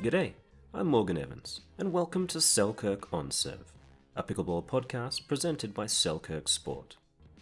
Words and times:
G'day, 0.00 0.34
I'm 0.72 0.86
Morgan 0.86 1.18
Evans, 1.18 1.62
and 1.76 1.92
welcome 1.92 2.28
to 2.28 2.40
Selkirk 2.40 3.12
On 3.12 3.32
Serve, 3.32 3.72
a 4.14 4.22
pickleball 4.22 4.64
podcast 4.64 5.26
presented 5.26 5.74
by 5.74 5.86
Selkirk 5.86 6.46
Sport. 6.46 6.94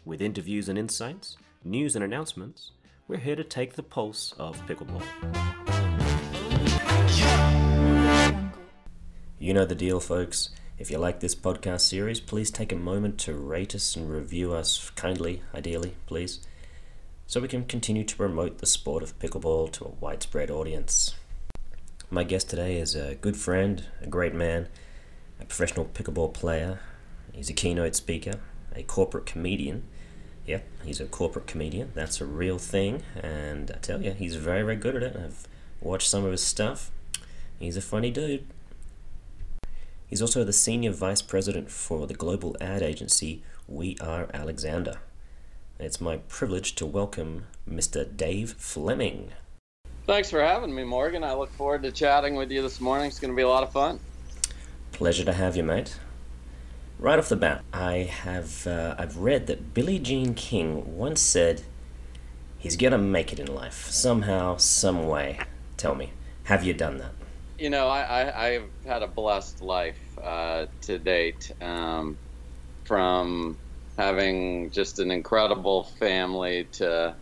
With 0.07 0.23
interviews 0.23 0.67
and 0.71 0.79
insights, 0.79 1.37
news 1.63 1.95
and 1.95 2.03
announcements, 2.03 2.71
we're 3.07 3.19
here 3.19 3.37
to 3.37 3.45
take 3.45 3.75
the 3.75 3.83
pulse 3.83 4.33
of 4.39 4.59
pickleball. 4.67 5.03
You 9.39 9.53
know 9.53 9.67
the 9.67 9.75
deal, 9.75 10.01
folks. 10.01 10.49
If 10.79 10.91
you 10.91 10.97
like 10.97 11.21
this 11.21 11.35
podcast 11.35 11.83
series, 11.83 12.21
please 12.21 12.51
take 12.51 12.73
a 12.73 12.77
moment 12.77 13.19
to 13.19 13.35
rate 13.35 13.75
us 13.75 13.95
and 13.97 14.11
review 14.11 14.55
us 14.55 14.91
kindly, 14.97 15.43
ideally, 15.55 15.95
please, 16.07 16.41
so 17.27 17.39
we 17.39 17.49
can 17.49 17.67
continue 17.67 18.05
to 18.05 18.17
promote 18.17 18.59
the 18.59 18.67
sport 18.67 19.03
of 19.03 19.19
pickleball 19.19 19.71
to 19.73 19.85
a 19.85 19.95
widespread 20.01 20.51
audience. 20.51 21.15
My 22.17 22.25
guest 22.25 22.49
today 22.49 22.79
is 22.79 22.95
a 22.95 23.15
good 23.17 23.37
friend, 23.37 23.85
a 24.01 24.07
great 24.07 24.33
man, 24.33 24.69
a 25.39 25.45
professional 25.45 25.85
pickleball 25.85 26.33
player. 26.33 26.81
He's 27.35 27.51
a 27.51 27.53
keynote 27.53 27.95
speaker, 27.95 28.41
a 28.75 28.85
corporate 28.85 29.27
comedian. 29.27 29.83
Yep, 30.47 30.65
he's 30.83 30.99
a 30.99 31.05
corporate 31.05 31.47
comedian. 31.47 31.93
That's 31.95 32.23
a 32.23 32.25
real 32.25 32.57
thing, 32.57 33.03
and 33.23 33.71
I 33.71 33.77
tell 33.81 34.01
you, 34.03 34.13
he's 34.13 34.37
very, 34.37 34.63
very 34.63 34.77
good 34.77 34.97
at 34.97 35.03
it. 35.03 35.15
I've 35.15 35.47
watched 35.83 36.09
some 36.09 36.25
of 36.25 36.31
his 36.31 36.43
stuff. 36.43 36.91
He's 37.59 37.77
a 37.77 37.83
funny 37.83 38.11
dude. 38.11 38.47
He's 40.07 40.23
also 40.23 40.43
the 40.43 40.55
senior 40.55 40.93
vice 40.93 41.21
president 41.21 41.71
for 41.71 42.07
the 42.07 42.15
global 42.15 42.57
ad 42.63 42.83
agency 42.83 43.43
We 43.69 43.99
Are 44.01 44.31
Alexander. 44.33 45.01
It's 45.79 46.01
my 46.01 46.17
privilege 46.17 46.77
to 46.77 46.87
welcome 46.87 47.45
Mr. 47.69 48.07
Dave 48.17 48.53
Fleming. 48.53 49.33
Thanks 50.07 50.31
for 50.31 50.41
having 50.41 50.73
me, 50.73 50.85
Morgan. 50.85 51.25
I 51.25 51.35
look 51.35 51.51
forward 51.55 51.83
to 51.83 51.91
chatting 51.91 52.37
with 52.37 52.53
you 52.53 52.63
this 52.63 52.81
morning. 52.81 53.09
It's 53.09 53.19
going 53.19 53.33
to 53.33 53.37
be 53.37 53.43
a 53.43 53.49
lot 53.49 53.65
of 53.65 53.73
fun. 53.73 53.99
Pleasure 54.93 55.25
to 55.25 55.33
have 55.33 55.57
you, 55.57 55.65
mate. 55.65 55.99
Right 57.01 57.19
off 57.19 57.29
the 57.29 57.35
bat, 57.35 57.65
I 57.73 58.05
have 58.05 58.69
uh, 58.69 58.95
I've 58.97 59.19
read 59.19 59.49
that 59.49 59.75
Billie 59.75 59.99
Jean 59.99 60.33
King 60.35 60.97
once 60.97 61.21
said, 61.21 61.63
"He's 62.57 62.77
gonna 62.77 62.97
make 62.97 63.33
it 63.33 63.41
in 63.41 63.53
life 63.53 63.91
somehow, 63.91 64.57
some 64.57 65.07
way." 65.07 65.41
Tell 65.77 65.95
me, 65.95 66.13
have 66.45 66.65
you 66.65 66.73
done 66.73 66.99
that? 66.99 67.11
You 67.59 67.69
know, 67.69 67.89
I, 67.89 68.47
I 68.47 68.51
have 68.53 68.69
had 68.87 69.03
a 69.03 69.09
blessed 69.09 69.61
life 69.61 69.99
uh, 70.23 70.67
to 70.83 70.99
date, 70.99 71.53
um, 71.61 72.17
from 72.85 73.59
having 73.99 74.71
just 74.71 75.01
an 75.01 75.11
incredible 75.11 75.85
family 75.99 76.69
to 76.73 77.15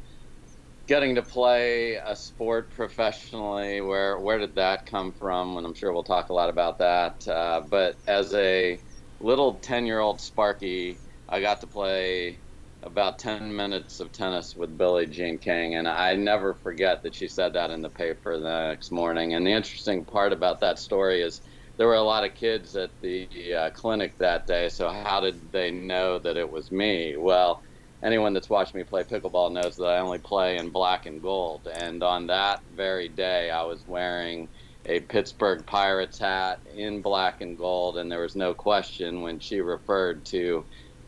getting 0.86 1.14
to 1.14 1.22
play 1.22 1.94
a 1.96 2.14
sport 2.16 2.70
professionally 2.72 3.80
where 3.80 4.20
where 4.20 4.38
did 4.38 4.54
that 4.56 4.86
come 4.86 5.12
from? 5.12 5.56
And 5.56 5.66
i'm 5.66 5.74
sure 5.74 5.92
we'll 5.92 6.04
talk 6.04 6.28
a 6.30 6.34
lot 6.34 6.50
about 6.50 6.78
that. 6.78 7.26
Uh, 7.26 7.62
but 7.70 7.96
as 8.06 8.34
a 8.34 8.80
little 9.20 9.60
10 9.60 9.86
year 9.86 10.00
old 10.00 10.20
sparky 10.20 11.02
i 11.28 11.40
got 11.40 11.60
to 11.60 11.66
play 11.66 12.42
about 12.82 13.18
10 13.18 13.54
minutes 13.56 14.00
of 14.00 14.12
tennis 14.12 14.54
with 14.56 14.76
billie 14.76 15.06
jean 15.06 15.38
king. 15.38 15.74
And 15.76 15.88
i 15.88 16.14
never 16.16 16.54
forget 16.54 17.02
that 17.02 17.14
she 17.14 17.28
said 17.28 17.54
that 17.54 17.70
in 17.70 17.82
the 17.82 17.90
paper 17.90 18.38
the 18.38 18.68
next 18.68 18.92
morning. 18.92 19.34
And 19.34 19.46
the 19.46 19.52
interesting 19.52 20.04
part 20.04 20.32
about 20.32 20.60
that 20.60 20.78
story 20.78 21.22
is 21.22 21.40
there 21.78 21.86
were 21.88 21.94
a 21.94 22.02
lot 22.02 22.24
of 22.24 22.34
kids 22.34 22.76
at 22.76 22.90
the 23.00 23.28
uh, 23.54 23.70
clinic 23.70 24.16
that 24.18 24.46
day. 24.46 24.68
So 24.68 24.88
how 24.90 25.20
did 25.20 25.50
they 25.50 25.70
know 25.72 26.18
that 26.20 26.36
it 26.36 26.48
was 26.48 26.70
me? 26.70 27.16
Well 27.18 27.62
anyone 28.04 28.34
that's 28.34 28.50
watched 28.50 28.74
me 28.74 28.84
play 28.84 29.02
pickleball 29.02 29.50
knows 29.50 29.76
that 29.76 29.86
I 29.86 29.98
only 29.98 30.18
play 30.18 30.58
in 30.58 30.68
black 30.68 31.06
and 31.06 31.20
gold. 31.20 31.66
And 31.74 32.02
on 32.02 32.26
that 32.28 32.60
very 32.76 33.08
day, 33.08 33.50
I 33.50 33.64
was 33.64 33.82
wearing 33.88 34.46
a 34.86 35.00
Pittsburgh 35.00 35.64
Pirates 35.64 36.18
hat 36.18 36.60
in 36.76 37.00
black 37.00 37.40
and 37.40 37.56
gold, 37.56 37.96
and 37.96 38.12
there 38.12 38.20
was 38.20 38.36
no 38.36 38.52
question 38.52 39.22
when 39.22 39.40
she 39.40 39.62
referred 39.62 40.24
to 40.26 40.64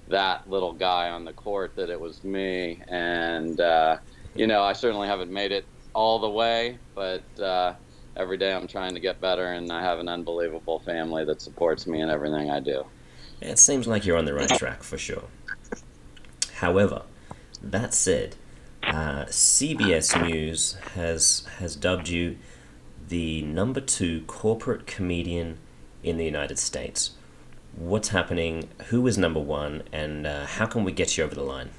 that 0.08 0.48
little 0.48 0.72
guy 0.72 1.10
on 1.10 1.26
the 1.26 1.34
court 1.34 1.76
that 1.76 1.90
it 1.90 2.00
was 2.00 2.24
me. 2.24 2.80
And, 2.88 3.60
uh, 3.60 3.98
you 4.34 4.46
know, 4.46 4.62
I 4.62 4.72
certainly 4.72 5.08
haven't 5.08 5.30
made 5.30 5.52
it 5.52 5.66
all 5.94 6.18
the 6.18 6.30
way, 6.30 6.78
but 6.94 7.22
uh, 7.38 7.74
every 8.16 8.38
day 8.38 8.54
I'm 8.54 8.66
trying 8.66 8.94
to 8.94 9.00
get 9.00 9.20
better, 9.20 9.52
and 9.52 9.70
I 9.70 9.82
have 9.82 9.98
an 9.98 10.08
unbelievable 10.08 10.78
family 10.78 11.26
that 11.26 11.42
supports 11.42 11.86
me 11.86 12.00
in 12.00 12.08
everything 12.08 12.50
I 12.50 12.60
do. 12.60 12.86
It 13.42 13.58
seems 13.58 13.86
like 13.86 14.06
you're 14.06 14.16
on 14.16 14.24
the 14.24 14.32
right 14.32 14.48
track 14.48 14.82
for 14.82 14.96
sure. 14.96 15.24
However, 16.56 17.02
that 17.62 17.92
said, 17.92 18.36
uh, 18.82 19.26
CBS 19.26 20.20
News 20.26 20.74
has 20.94 21.46
has 21.58 21.76
dubbed 21.76 22.08
you 22.08 22.38
the 23.08 23.42
number 23.42 23.80
two 23.80 24.22
corporate 24.26 24.86
comedian 24.86 25.58
in 26.02 26.16
the 26.16 26.24
United 26.24 26.58
States. 26.58 27.10
What's 27.76 28.08
happening? 28.08 28.70
Who 28.86 29.06
is 29.06 29.18
number 29.18 29.40
one? 29.40 29.82
And 29.92 30.26
uh, 30.26 30.46
how 30.46 30.64
can 30.64 30.82
we 30.84 30.92
get 30.92 31.18
you 31.18 31.24
over 31.24 31.34
the 31.34 31.42
line? 31.42 31.70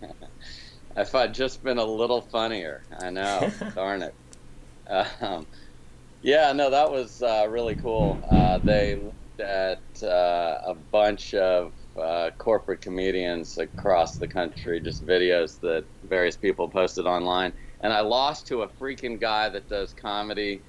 if 0.96 1.14
I'd 1.14 1.34
just 1.34 1.64
been 1.64 1.78
a 1.78 1.84
little 1.84 2.20
funnier, 2.20 2.82
I 3.00 3.10
know. 3.10 3.50
darn 3.74 4.02
it. 4.02 4.14
Um, 4.88 5.46
yeah, 6.22 6.52
no, 6.52 6.70
that 6.70 6.90
was 6.90 7.22
uh, 7.22 7.46
really 7.48 7.74
cool. 7.74 8.22
Uh, 8.30 8.58
they 8.58 8.94
looked 8.96 9.40
at 9.40 10.02
uh, 10.04 10.60
a 10.64 10.74
bunch 10.92 11.34
of 11.34 11.72
uh, 11.98 12.30
corporate 12.38 12.80
comedians 12.80 13.58
across 13.58 14.16
the 14.16 14.28
country, 14.28 14.80
just 14.80 15.06
videos 15.06 15.60
that 15.60 15.84
various 16.04 16.36
people 16.36 16.68
posted 16.68 17.06
online. 17.06 17.52
And 17.80 17.92
I 17.92 18.00
lost 18.00 18.46
to 18.48 18.62
a 18.62 18.68
freaking 18.68 19.20
guy 19.20 19.48
that 19.48 19.68
does 19.68 19.92
comedy 19.92 20.60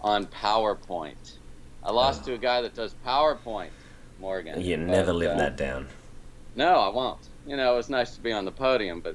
on 0.00 0.26
PowerPoint. 0.26 1.34
I 1.82 1.92
lost 1.92 2.22
oh. 2.22 2.26
to 2.26 2.34
a 2.34 2.38
guy 2.38 2.62
that 2.62 2.74
does 2.74 2.94
PowerPoint, 3.06 3.70
Morgan. 4.18 4.60
You 4.60 4.76
never 4.76 5.12
live 5.12 5.32
uh, 5.32 5.38
that 5.38 5.56
down. 5.56 5.88
No, 6.54 6.80
I 6.80 6.88
won't. 6.88 7.20
You 7.46 7.56
know, 7.56 7.74
it 7.74 7.76
was 7.76 7.88
nice 7.88 8.14
to 8.16 8.20
be 8.20 8.32
on 8.32 8.44
the 8.44 8.50
podium, 8.50 9.00
but 9.00 9.14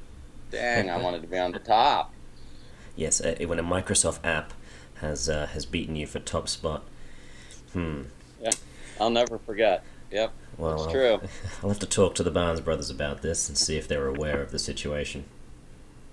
dang, 0.52 0.90
I 0.90 0.98
wanted 0.98 1.22
to 1.22 1.28
be 1.28 1.38
on 1.38 1.52
the 1.52 1.60
top. 1.60 2.14
Yes, 2.96 3.20
uh, 3.20 3.36
when 3.46 3.60
a 3.60 3.64
Microsoft 3.64 4.20
app 4.24 4.54
has 4.96 5.28
uh, 5.28 5.48
has 5.48 5.66
beaten 5.66 5.96
you 5.96 6.08
for 6.08 6.20
top 6.20 6.48
spot. 6.48 6.84
Hmm. 7.74 8.04
Yeah, 8.42 8.52
I'll 9.00 9.10
never 9.10 9.38
forget. 9.40 9.84
Yep. 10.12 10.34
Well, 10.58 10.74
it's 10.74 10.84
I'll, 10.84 10.92
true. 10.92 11.20
I'll 11.64 11.70
have 11.70 11.80
to 11.80 11.86
talk 11.86 12.16
to 12.16 12.24
the 12.24 12.32
Barnes 12.32 12.62
brothers 12.62 12.90
about 12.90 13.22
this 13.22 13.48
and 13.48 13.58
see 13.58 13.78
if 13.78 13.88
they're 13.88 14.08
aware 14.08 14.42
of 14.42 14.52
the 14.52 14.60
situation. 14.60 15.26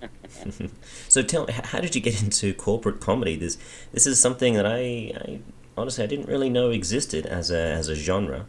so 1.08 1.22
tell 1.22 1.46
me, 1.46 1.52
how 1.52 1.80
did 1.80 1.94
you 1.94 2.00
get 2.00 2.22
into 2.22 2.54
corporate 2.54 3.00
comedy? 3.00 3.36
This 3.36 3.58
this 3.92 4.06
is 4.06 4.20
something 4.20 4.54
that 4.54 4.66
I, 4.66 5.12
I 5.16 5.40
honestly 5.76 6.04
I 6.04 6.06
didn't 6.06 6.28
really 6.28 6.48
know 6.48 6.70
existed 6.70 7.26
as 7.26 7.50
a 7.50 7.58
as 7.58 7.88
a 7.88 7.96
genre, 7.96 8.46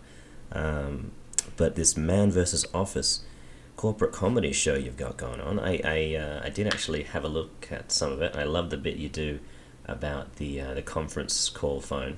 um, 0.52 1.12
but 1.58 1.76
this 1.76 1.98
man 1.98 2.30
versus 2.30 2.66
office 2.74 3.24
corporate 3.76 4.12
comedy 4.12 4.52
show 4.52 4.76
you've 4.76 4.98
got 4.98 5.18
going 5.18 5.42
on. 5.42 5.60
I 5.60 5.80
I, 5.84 6.16
uh, 6.16 6.42
I 6.44 6.50
did 6.50 6.68
actually 6.68 7.04
have 7.04 7.24
a 7.24 7.30
look 7.30 7.68
at 7.72 7.92
some 7.92 8.12
of 8.12 8.22
it. 8.22 8.36
I 8.36 8.44
love 8.44 8.70
the 8.70 8.78
bit 8.78 8.98
you 8.98 9.10
do 9.10 9.40
about 9.86 10.36
the 10.36 10.62
uh, 10.62 10.74
the 10.76 10.84
conference 10.84 11.50
call 11.50 11.82
phone 11.82 12.18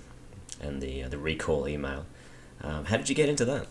and 0.59 0.81
the 0.81 1.03
uh, 1.03 1.07
the 1.07 1.17
recall 1.17 1.67
email. 1.69 2.05
Um, 2.63 2.85
how 2.85 2.97
did 2.97 3.09
you 3.09 3.15
get 3.15 3.29
into 3.29 3.45
that? 3.45 3.67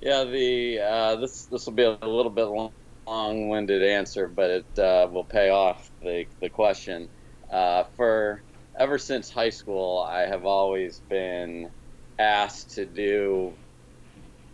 Yeah, 0.00 0.24
the 0.24 0.80
uh, 0.80 1.16
this 1.16 1.44
this 1.46 1.66
will 1.66 1.74
be 1.74 1.82
a 1.82 1.98
little 2.02 2.30
bit 2.30 2.44
long, 2.44 2.72
long-winded 3.06 3.82
answer, 3.82 4.28
but 4.28 4.50
it 4.50 4.78
uh, 4.78 5.08
will 5.10 5.24
pay 5.24 5.50
off 5.50 5.90
the 6.02 6.26
the 6.40 6.48
question. 6.48 7.08
Uh, 7.50 7.84
for 7.96 8.42
ever 8.78 8.98
since 8.98 9.30
high 9.30 9.50
school, 9.50 10.06
I 10.08 10.22
have 10.26 10.44
always 10.44 11.00
been 11.10 11.70
asked 12.18 12.74
to 12.76 12.86
do 12.86 13.52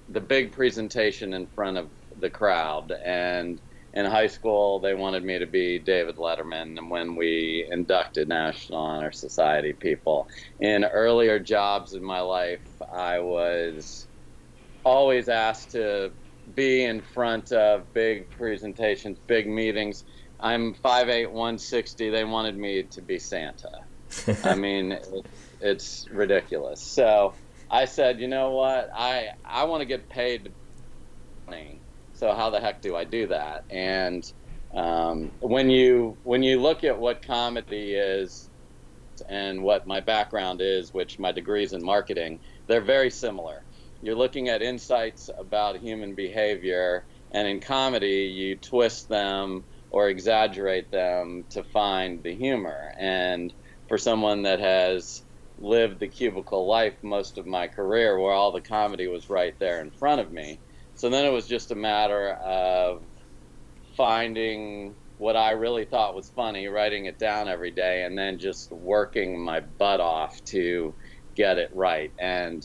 the 0.08 0.20
big 0.20 0.52
presentation 0.52 1.32
in 1.32 1.46
front 1.46 1.78
of 1.78 1.90
the 2.18 2.30
crowd, 2.30 2.92
and 3.04 3.60
in 3.96 4.04
high 4.04 4.26
school, 4.26 4.78
they 4.78 4.92
wanted 4.92 5.24
me 5.24 5.38
to 5.38 5.46
be 5.46 5.78
David 5.78 6.16
Letterman 6.16 6.76
and 6.76 6.90
when 6.90 7.16
we 7.16 7.66
inducted 7.70 8.28
National 8.28 8.78
Honor 8.78 9.10
Society 9.10 9.72
people. 9.72 10.28
In 10.60 10.84
earlier 10.84 11.38
jobs 11.38 11.94
in 11.94 12.04
my 12.04 12.20
life, 12.20 12.60
I 12.92 13.20
was 13.20 14.06
always 14.84 15.30
asked 15.30 15.70
to 15.70 16.12
be 16.54 16.84
in 16.84 17.00
front 17.00 17.52
of 17.52 17.90
big 17.94 18.28
presentations, 18.32 19.16
big 19.26 19.48
meetings. 19.48 20.04
I'm 20.38 20.74
5'8, 20.74 21.30
160. 21.30 22.10
They 22.10 22.24
wanted 22.24 22.58
me 22.58 22.82
to 22.82 23.00
be 23.00 23.18
Santa. 23.18 23.80
I 24.44 24.54
mean, 24.56 24.92
it, 24.92 25.26
it's 25.62 26.06
ridiculous. 26.10 26.82
So 26.82 27.32
I 27.70 27.86
said, 27.86 28.20
you 28.20 28.28
know 28.28 28.50
what? 28.50 28.90
I, 28.94 29.30
I 29.42 29.64
want 29.64 29.80
to 29.80 29.86
get 29.86 30.10
paid 30.10 30.52
money 31.46 31.80
so 32.16 32.34
how 32.34 32.48
the 32.50 32.60
heck 32.60 32.80
do 32.80 32.96
I 32.96 33.04
do 33.04 33.28
that? 33.28 33.64
And 33.70 34.24
um, 34.74 35.32
when 35.40 35.68
you 35.70 36.18
when 36.22 36.42
you 36.42 36.60
look 36.60 36.82
at 36.82 36.98
what 36.98 37.24
comedy 37.24 37.94
is 37.94 38.48
and 39.28 39.62
what 39.62 39.86
my 39.86 40.00
background 40.00 40.60
is, 40.62 40.92
which 40.92 41.18
my 41.18 41.32
degree 41.32 41.62
is 41.62 41.74
in 41.74 41.84
marketing, 41.84 42.40
they're 42.68 42.80
very 42.80 43.10
similar. 43.10 43.66
You're 44.00 44.16
looking 44.16 44.48
at 44.48 44.62
insights 44.62 45.28
about 45.38 45.78
human 45.78 46.14
behavior, 46.14 47.06
and 47.30 47.46
in 47.46 47.60
comedy, 47.60 48.32
you 48.34 48.56
twist 48.56 49.08
them 49.08 49.66
or 49.90 50.08
exaggerate 50.08 50.90
them 50.90 51.44
to 51.50 51.64
find 51.64 52.22
the 52.22 52.34
humor. 52.34 52.92
And 52.98 53.52
for 53.88 53.98
someone 53.98 54.42
that 54.42 54.60
has 54.60 55.22
lived 55.58 56.00
the 56.00 56.08
cubicle 56.08 56.66
life 56.66 56.96
most 57.02 57.38
of 57.38 57.46
my 57.46 57.68
career, 57.68 58.18
where 58.18 58.32
all 58.32 58.52
the 58.52 58.60
comedy 58.62 59.06
was 59.06 59.28
right 59.28 59.54
there 59.60 59.82
in 59.82 59.90
front 59.90 60.20
of 60.20 60.32
me. 60.32 60.60
So 60.96 61.10
then 61.10 61.26
it 61.26 61.30
was 61.30 61.46
just 61.46 61.70
a 61.70 61.76
matter 61.76 62.32
of 62.32 63.02
finding 63.96 64.96
what 65.18 65.36
I 65.36 65.52
really 65.52 65.84
thought 65.84 66.14
was 66.14 66.30
funny, 66.34 66.66
writing 66.68 67.06
it 67.06 67.18
down 67.18 67.48
every 67.48 67.70
day, 67.70 68.04
and 68.04 68.16
then 68.18 68.38
just 68.38 68.70
working 68.72 69.42
my 69.42 69.60
butt 69.60 70.00
off 70.00 70.42
to 70.46 70.94
get 71.34 71.58
it 71.58 71.70
right. 71.74 72.12
And 72.18 72.62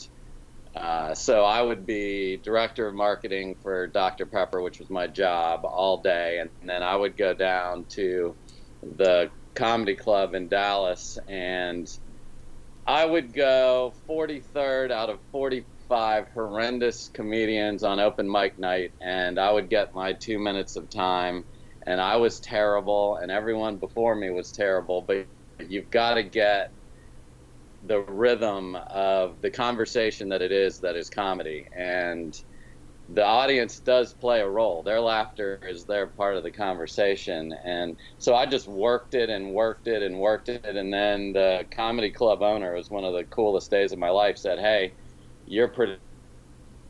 uh, 0.76 1.14
so 1.14 1.44
I 1.44 1.62
would 1.62 1.86
be 1.86 2.38
director 2.44 2.88
of 2.88 2.96
marketing 2.96 3.56
for 3.62 3.88
Dr. 3.88 4.26
Pepper, 4.26 4.62
which 4.62 4.80
was 4.80 4.90
my 4.90 5.08
job 5.08 5.62
all 5.66 6.02
day, 6.02 6.40
and 6.40 6.50
then 6.62 6.84
I 6.84 6.96
would 6.96 7.18
go 7.18 7.34
down 7.34 7.86
to 7.96 8.38
the 8.82 9.30
comedy 9.56 9.96
club 9.96 10.34
in 10.36 10.48
Dallas, 10.48 11.18
and 11.28 11.88
I 12.88 13.06
would 13.06 13.34
go 13.34 13.94
43rd 14.10 14.92
out 14.92 15.10
of 15.10 15.20
45 15.32 16.28
horrendous 16.34 17.10
comedians 17.14 17.84
on 17.84 18.00
open 18.00 18.30
mic 18.30 18.58
night, 18.58 18.92
and 19.02 19.40
I 19.40 19.52
would 19.52 19.70
get 19.70 19.94
my 19.94 20.14
two 20.14 20.40
minutes 20.40 20.76
of 20.76 20.90
time, 20.90 21.46
and 21.86 22.02
I 22.02 22.18
was 22.18 22.40
terrible, 22.40 23.18
and 23.22 23.32
everyone 23.32 23.78
before 23.78 24.16
me 24.16 24.30
was 24.32 24.52
terrible, 24.52 25.04
but 25.08 25.28
you've 25.60 25.90
got 25.92 26.16
to 26.16 26.24
get 26.24 26.72
the 27.84 28.02
rhythm 28.02 28.76
of 28.90 29.42
the 29.42 29.52
conversation 29.52 30.30
that 30.30 30.42
it 30.42 30.52
is 30.52 30.80
that 30.82 30.96
is 30.96 31.10
comedy. 31.10 31.66
And 31.76 32.34
the 33.14 33.26
audience 33.26 33.80
does 33.80 34.14
play 34.14 34.40
a 34.40 34.50
role. 34.50 34.84
Their 34.84 35.02
laughter 35.02 35.60
is 35.68 35.86
their 35.86 36.08
part 36.08 36.38
of 36.38 36.44
the 36.44 36.52
conversation. 36.52 37.54
And 37.66 37.98
so 38.18 38.36
i 38.36 38.46
just 38.46 38.68
worked 38.68 39.14
it 39.14 39.30
and 39.30 39.54
worked 39.54 39.88
it 39.88 40.02
and 40.02 40.20
worked 40.20 40.50
it. 40.50 40.66
And 40.66 40.94
then 40.94 41.34
the 41.34 41.66
comedy 41.72 42.12
club 42.12 42.42
owner 42.42 42.74
was 42.76 42.90
one 42.90 43.04
of 43.04 43.14
the 43.14 43.26
coolest 43.26 43.70
days 43.70 43.92
of 43.92 44.00
my 44.00 44.10
life 44.10 44.38
said 44.38 44.60
hey 44.60 44.94
you're 45.46 45.68
pretty 45.68 45.98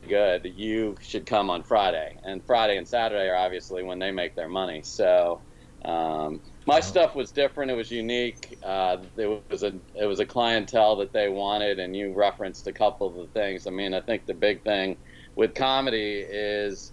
good. 0.08 0.44
You 0.44 0.96
should 1.00 1.26
come 1.26 1.50
on 1.50 1.64
friday. 1.64 2.16
And 2.22 2.44
friday 2.46 2.76
and 2.76 2.86
saturday 2.86 3.28
are 3.28 3.36
obviously 3.36 3.82
when 3.82 3.98
they 3.98 4.12
make 4.12 4.36
their 4.36 4.48
money. 4.48 4.82
So 4.84 5.42
um, 5.84 6.40
my 6.66 6.78
stuff 6.78 7.16
was 7.16 7.32
different. 7.32 7.72
It 7.72 7.74
was 7.74 7.90
unique. 7.90 8.56
Uh, 8.62 8.98
it 9.16 9.42
was 9.50 9.64
a 9.64 9.72
it 9.94 10.06
was 10.06 10.20
a 10.20 10.26
clientele 10.26 10.96
that 10.96 11.12
they 11.12 11.28
wanted, 11.28 11.80
and 11.80 11.96
you 11.96 12.14
referenced 12.14 12.68
a 12.68 12.72
couple 12.72 13.08
of 13.08 13.16
the 13.16 13.26
things. 13.40 13.66
I 13.66 13.70
mean, 13.70 13.92
I 13.92 14.00
think 14.00 14.26
the 14.26 14.34
big 14.34 14.62
thing 14.62 14.98
with 15.36 15.54
comedy 15.54 16.20
is 16.28 16.92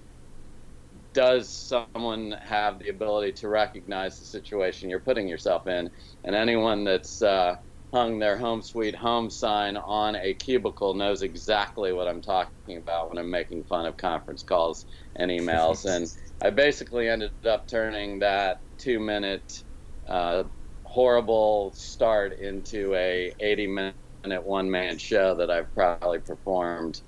does 1.14 1.54
someone 1.54 2.36
have 2.42 2.80
the 2.80 2.90
ability 2.90 3.32
to 3.34 3.48
recognize 3.48 4.18
the 4.20 4.26
situation 4.26 4.90
you're 4.90 5.00
putting 5.00 5.28
yourself 5.28 5.68
in? 5.68 5.90
And 6.24 6.36
anyone 6.36 6.84
that's 6.84 7.22
uh, 7.22 7.56
hung 7.94 8.20
their 8.20 8.38
home 8.38 8.62
sweet 8.62 8.96
home 8.96 9.30
sign 9.30 9.78
on 9.78 10.16
a 10.16 10.34
cubicle 10.36 10.94
knows 10.94 11.22
exactly 11.22 11.94
what 11.94 12.08
I'm 12.08 12.22
talking 12.22 12.78
about 12.78 13.10
when 13.10 13.18
I'm 13.18 13.30
making 13.30 13.64
fun 13.66 13.86
of 13.86 13.98
conference 13.98 14.44
calls 14.44 14.86
and 15.16 15.32
emails. 15.32 15.86
and 15.86 16.08
I 16.42 16.52
basically 16.52 17.10
ended 17.10 17.32
up 17.46 17.68
turning 17.68 18.20
that 18.20 18.62
two 18.78 19.00
minute 19.00 19.64
uh, 20.08 20.44
horrible 20.84 21.74
start 21.76 22.34
into 22.40 22.94
a 22.96 23.32
80 23.40 23.68
minute 23.68 23.96
one 24.44 24.70
man 24.70 24.98
show 24.98 25.36
that 25.36 25.50
I've 25.50 25.74
probably 25.74 26.20
performed 26.20 27.02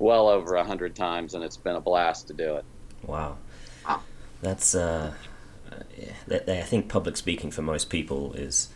well 0.00 0.28
over 0.28 0.56
a 0.56 0.64
hundred 0.64 0.96
times, 0.96 1.34
and 1.34 1.44
it's 1.44 1.56
been 1.56 1.76
a 1.76 1.80
blast 1.80 2.26
to 2.28 2.34
do 2.34 2.56
it. 2.56 2.64
Wow, 3.06 3.38
that's 4.42 4.74
uh, 4.74 5.12
I 6.30 6.62
think 6.62 6.88
public 6.88 7.16
speaking 7.16 7.50
for 7.50 7.62
most 7.62 7.90
people 7.90 8.32
is 8.32 8.70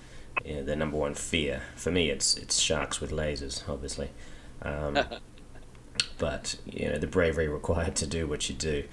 you 0.44 0.56
know, 0.56 0.62
their 0.62 0.76
number 0.76 0.96
one 0.96 1.14
fear. 1.14 1.62
For 1.74 1.90
me, 1.90 2.10
it's 2.10 2.36
it's 2.36 2.58
sharks 2.58 3.00
with 3.00 3.10
lasers, 3.10 3.68
obviously. 3.68 4.10
Um, 4.62 4.98
but 6.18 6.56
you 6.64 6.88
know 6.88 6.98
the 6.98 7.06
bravery 7.06 7.48
required 7.48 7.96
to 7.96 8.06
do 8.06 8.26
what 8.26 8.48
you 8.48 8.54
do. 8.54 8.84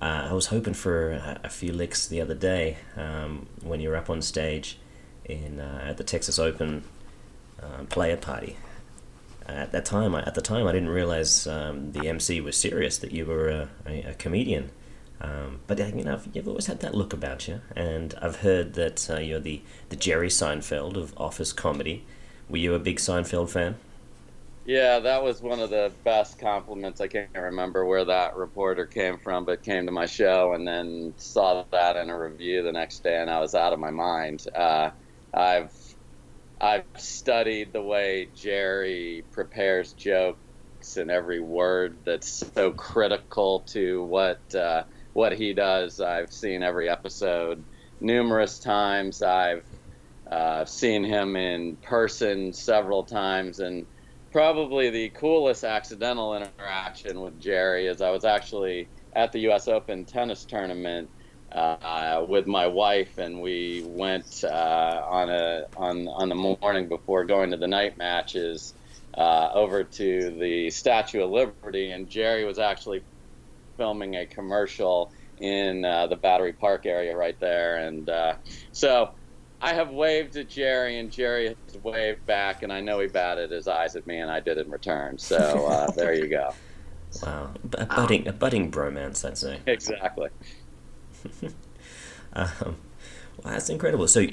Uh, 0.00 0.28
I 0.30 0.32
was 0.32 0.46
hoping 0.46 0.74
for 0.74 1.12
a, 1.12 1.40
a, 1.44 1.48
few 1.48 1.72
licks 1.72 2.06
the 2.06 2.20
other 2.20 2.34
day 2.34 2.78
um, 2.96 3.46
when 3.62 3.80
you 3.80 3.88
were 3.88 3.96
up 3.96 4.10
on 4.10 4.20
stage 4.22 4.78
in 5.24 5.60
uh, 5.60 5.84
at 5.88 5.98
the 5.98 6.04
Texas 6.04 6.38
Open 6.38 6.82
uh, 7.62 7.84
player 7.84 8.16
party. 8.16 8.56
At 9.46 9.72
that 9.72 9.84
time, 9.84 10.14
I, 10.14 10.22
at 10.22 10.34
the 10.34 10.40
time, 10.42 10.66
I 10.66 10.72
didn't 10.72 10.88
realize 10.88 11.46
um, 11.46 11.92
the 11.92 12.08
MC 12.08 12.40
was 12.40 12.56
serious 12.56 12.98
that 12.98 13.12
you 13.12 13.26
were 13.26 13.48
a, 13.48 13.68
a, 13.86 14.02
a 14.02 14.14
comedian. 14.14 14.70
Um, 15.20 15.60
but 15.66 15.78
you 15.78 16.04
know, 16.04 16.20
you've 16.32 16.48
always 16.48 16.66
had 16.66 16.80
that 16.80 16.94
look 16.94 17.12
about 17.12 17.48
you, 17.48 17.60
and 17.74 18.14
I've 18.20 18.36
heard 18.36 18.74
that 18.74 19.08
uh, 19.08 19.18
you're 19.18 19.40
the 19.40 19.62
the 19.88 19.96
Jerry 19.96 20.28
Seinfeld 20.28 20.96
of 20.96 21.14
office 21.16 21.52
comedy. 21.52 22.04
Were 22.48 22.58
you 22.58 22.74
a 22.74 22.78
big 22.78 22.98
Seinfeld 22.98 23.50
fan? 23.50 23.76
Yeah, 24.66 24.98
that 25.00 25.22
was 25.22 25.42
one 25.42 25.60
of 25.60 25.68
the 25.70 25.92
best 26.04 26.38
compliments. 26.38 27.00
I 27.00 27.08
can't 27.08 27.28
remember 27.34 27.84
where 27.84 28.04
that 28.06 28.34
reporter 28.34 28.86
came 28.86 29.18
from, 29.18 29.44
but 29.44 29.62
came 29.62 29.84
to 29.86 29.92
my 29.92 30.06
show 30.06 30.54
and 30.54 30.66
then 30.66 31.12
saw 31.18 31.64
that 31.70 31.96
in 31.96 32.08
a 32.08 32.18
review 32.18 32.62
the 32.62 32.72
next 32.72 33.02
day, 33.02 33.20
and 33.20 33.28
I 33.30 33.40
was 33.40 33.54
out 33.54 33.74
of 33.74 33.78
my 33.78 33.90
mind. 33.90 34.46
Uh, 34.54 34.90
I've 35.34 35.70
I've 36.64 36.84
studied 36.96 37.74
the 37.74 37.82
way 37.82 38.30
Jerry 38.34 39.22
prepares 39.32 39.92
jokes 39.92 40.96
and 40.96 41.10
every 41.10 41.38
word 41.38 41.98
that's 42.06 42.42
so 42.54 42.70
critical 42.70 43.60
to 43.72 44.02
what 44.04 44.54
uh, 44.54 44.84
what 45.12 45.34
he 45.34 45.52
does. 45.52 46.00
I've 46.00 46.32
seen 46.32 46.62
every 46.62 46.88
episode 46.88 47.62
numerous 48.00 48.58
times. 48.60 49.20
I've 49.20 49.66
uh, 50.30 50.64
seen 50.64 51.04
him 51.04 51.36
in 51.36 51.76
person 51.76 52.54
several 52.54 53.02
times, 53.02 53.60
and 53.60 53.84
probably 54.32 54.88
the 54.88 55.10
coolest 55.10 55.64
accidental 55.64 56.34
interaction 56.34 57.20
with 57.20 57.38
Jerry 57.38 57.88
is 57.88 58.00
I 58.00 58.08
was 58.08 58.24
actually 58.24 58.88
at 59.12 59.32
the 59.32 59.40
U.S. 59.40 59.68
Open 59.68 60.06
tennis 60.06 60.46
tournament 60.46 61.10
uh, 61.54 62.24
with 62.28 62.46
my 62.46 62.66
wife, 62.66 63.18
and 63.18 63.40
we 63.40 63.84
went 63.86 64.44
uh, 64.44 65.02
on 65.08 65.30
a 65.30 65.66
on 65.76 66.08
on 66.08 66.28
the 66.28 66.34
morning 66.34 66.88
before 66.88 67.24
going 67.24 67.50
to 67.52 67.56
the 67.56 67.68
night 67.68 67.96
matches 67.96 68.74
uh, 69.16 69.50
over 69.54 69.84
to 69.84 70.30
the 70.38 70.70
Statue 70.70 71.22
of 71.22 71.30
Liberty, 71.30 71.90
and 71.92 72.10
Jerry 72.10 72.44
was 72.44 72.58
actually 72.58 73.02
filming 73.76 74.16
a 74.16 74.26
commercial 74.26 75.12
in 75.38 75.84
uh, 75.84 76.06
the 76.08 76.16
Battery 76.16 76.52
Park 76.52 76.86
area 76.86 77.16
right 77.16 77.38
there, 77.38 77.76
and 77.76 78.08
uh, 78.10 78.34
so 78.72 79.10
I 79.60 79.74
have 79.74 79.90
waved 79.90 80.36
at 80.36 80.48
Jerry, 80.48 80.98
and 80.98 81.10
Jerry 81.10 81.48
has 81.48 81.82
waved 81.82 82.26
back, 82.26 82.62
and 82.62 82.72
I 82.72 82.80
know 82.80 82.98
he 82.98 83.06
batted 83.06 83.50
his 83.50 83.68
eyes 83.68 83.94
at 83.94 84.06
me, 84.06 84.18
and 84.18 84.30
I 84.30 84.40
did 84.40 84.58
in 84.58 84.70
return. 84.70 85.18
So 85.18 85.36
uh, 85.66 85.90
there 85.92 86.14
you 86.14 86.28
go. 86.28 86.52
Wow, 87.22 87.52
a 87.78 87.86
budding, 87.86 88.26
a 88.26 88.32
budding 88.32 88.72
bromance, 88.72 89.24
I'd 89.24 89.38
say. 89.38 89.60
Exactly. 89.66 90.30
um, 92.32 92.76
well, 93.42 93.54
that's 93.54 93.68
incredible. 93.68 94.08
So 94.08 94.26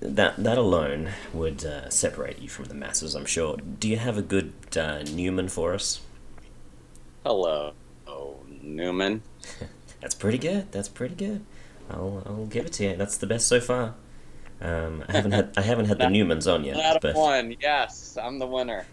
that 0.00 0.42
that 0.42 0.58
alone 0.58 1.10
would 1.32 1.64
uh, 1.64 1.90
separate 1.90 2.40
you 2.40 2.48
from 2.48 2.66
the 2.66 2.74
masses, 2.74 3.14
I'm 3.14 3.26
sure. 3.26 3.56
Do 3.56 3.88
you 3.88 3.96
have 3.96 4.16
a 4.16 4.22
good 4.22 4.52
uh, 4.76 5.02
Newman 5.02 5.48
for 5.48 5.74
us? 5.74 6.00
Hello, 7.24 7.72
oh, 8.06 8.38
Newman. 8.62 9.22
that's 10.00 10.14
pretty 10.14 10.38
good. 10.38 10.72
That's 10.72 10.88
pretty 10.88 11.14
good. 11.14 11.44
I'll 11.90 12.22
I'll 12.26 12.46
give 12.46 12.66
it 12.66 12.72
to 12.74 12.84
you. 12.84 12.96
That's 12.96 13.16
the 13.16 13.26
best 13.26 13.46
so 13.46 13.60
far. 13.60 13.94
Um, 14.60 15.04
I 15.08 15.12
haven't 15.12 15.32
had 15.32 15.52
I 15.56 15.62
haven't 15.62 15.86
had 15.86 15.98
the 15.98 16.04
Newmans 16.06 16.52
on 16.52 16.64
yet. 16.64 16.76
That 16.76 17.00
but... 17.02 17.14
one, 17.14 17.56
yes, 17.60 18.16
I'm 18.20 18.38
the 18.38 18.46
winner. 18.46 18.86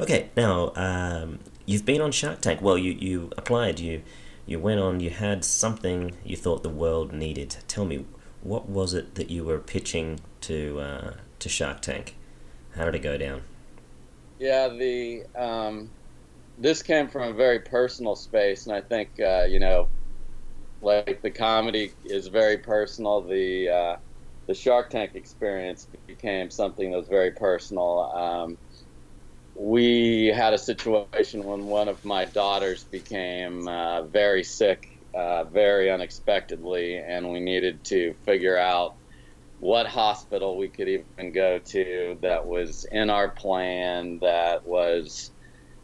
okay, 0.00 0.30
now 0.36 0.72
um, 0.76 1.38
you've 1.66 1.84
been 1.84 2.00
on 2.00 2.12
Shark 2.12 2.40
Tank. 2.40 2.60
Well, 2.60 2.78
you 2.78 2.92
you 2.92 3.30
applied. 3.36 3.80
You 3.80 4.02
you 4.46 4.58
went 4.58 4.80
on. 4.80 5.00
You 5.00 5.10
had 5.10 5.44
something 5.44 6.16
you 6.24 6.36
thought 6.36 6.62
the 6.62 6.68
world 6.68 7.12
needed. 7.12 7.56
Tell 7.68 7.84
me, 7.84 8.04
what 8.42 8.68
was 8.68 8.94
it 8.94 9.14
that 9.14 9.30
you 9.30 9.44
were 9.44 9.58
pitching 9.58 10.20
to 10.42 10.80
uh, 10.80 11.14
to 11.38 11.48
Shark 11.48 11.80
Tank? 11.80 12.16
How 12.74 12.86
did 12.86 12.96
it 12.96 13.02
go 13.02 13.16
down? 13.16 13.42
Yeah, 14.38 14.68
the 14.68 15.24
um, 15.36 15.90
this 16.58 16.82
came 16.82 17.08
from 17.08 17.22
a 17.30 17.32
very 17.32 17.60
personal 17.60 18.16
space, 18.16 18.66
and 18.66 18.74
I 18.74 18.80
think 18.80 19.10
uh, 19.20 19.46
you 19.48 19.60
know 19.60 19.88
like 20.80 21.22
the 21.22 21.30
comedy 21.30 21.92
is 22.04 22.26
very 22.26 22.58
personal. 22.58 23.20
The 23.20 23.68
uh, 23.68 23.96
the 24.46 24.54
Shark 24.54 24.90
Tank 24.90 25.12
experience 25.14 25.86
became 26.06 26.50
something 26.50 26.90
that 26.90 26.96
was 26.98 27.08
very 27.08 27.30
personal. 27.30 28.10
Um, 28.14 28.58
we 29.54 30.26
had 30.26 30.54
a 30.54 30.58
situation 30.58 31.44
when 31.44 31.66
one 31.66 31.88
of 31.88 32.04
my 32.04 32.24
daughters 32.24 32.84
became 32.84 33.68
uh, 33.68 34.02
very 34.02 34.44
sick, 34.44 34.88
uh, 35.14 35.44
very 35.44 35.90
unexpectedly, 35.90 36.96
and 36.96 37.30
we 37.30 37.40
needed 37.40 37.84
to 37.84 38.14
figure 38.24 38.58
out 38.58 38.94
what 39.60 39.86
hospital 39.86 40.58
we 40.58 40.68
could 40.68 40.88
even 40.88 41.32
go 41.32 41.58
to 41.58 42.18
that 42.22 42.46
was 42.46 42.84
in 42.90 43.10
our 43.10 43.28
plan 43.28 44.18
that 44.20 44.66
was 44.66 45.30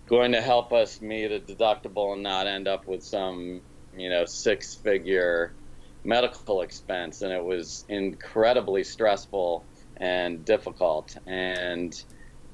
going 0.08 0.32
to 0.32 0.40
help 0.40 0.72
us 0.72 1.00
meet 1.00 1.30
a 1.30 1.38
deductible 1.38 2.14
and 2.14 2.22
not 2.22 2.46
end 2.46 2.66
up 2.66 2.88
with 2.88 3.04
some 3.04 3.60
you 3.98 4.08
know, 4.08 4.24
six 4.24 4.74
figure 4.76 5.52
medical 6.04 6.62
expense. 6.62 7.22
And 7.22 7.32
it 7.32 7.44
was 7.44 7.84
incredibly 7.88 8.84
stressful 8.84 9.64
and 9.96 10.44
difficult. 10.44 11.16
And 11.26 11.92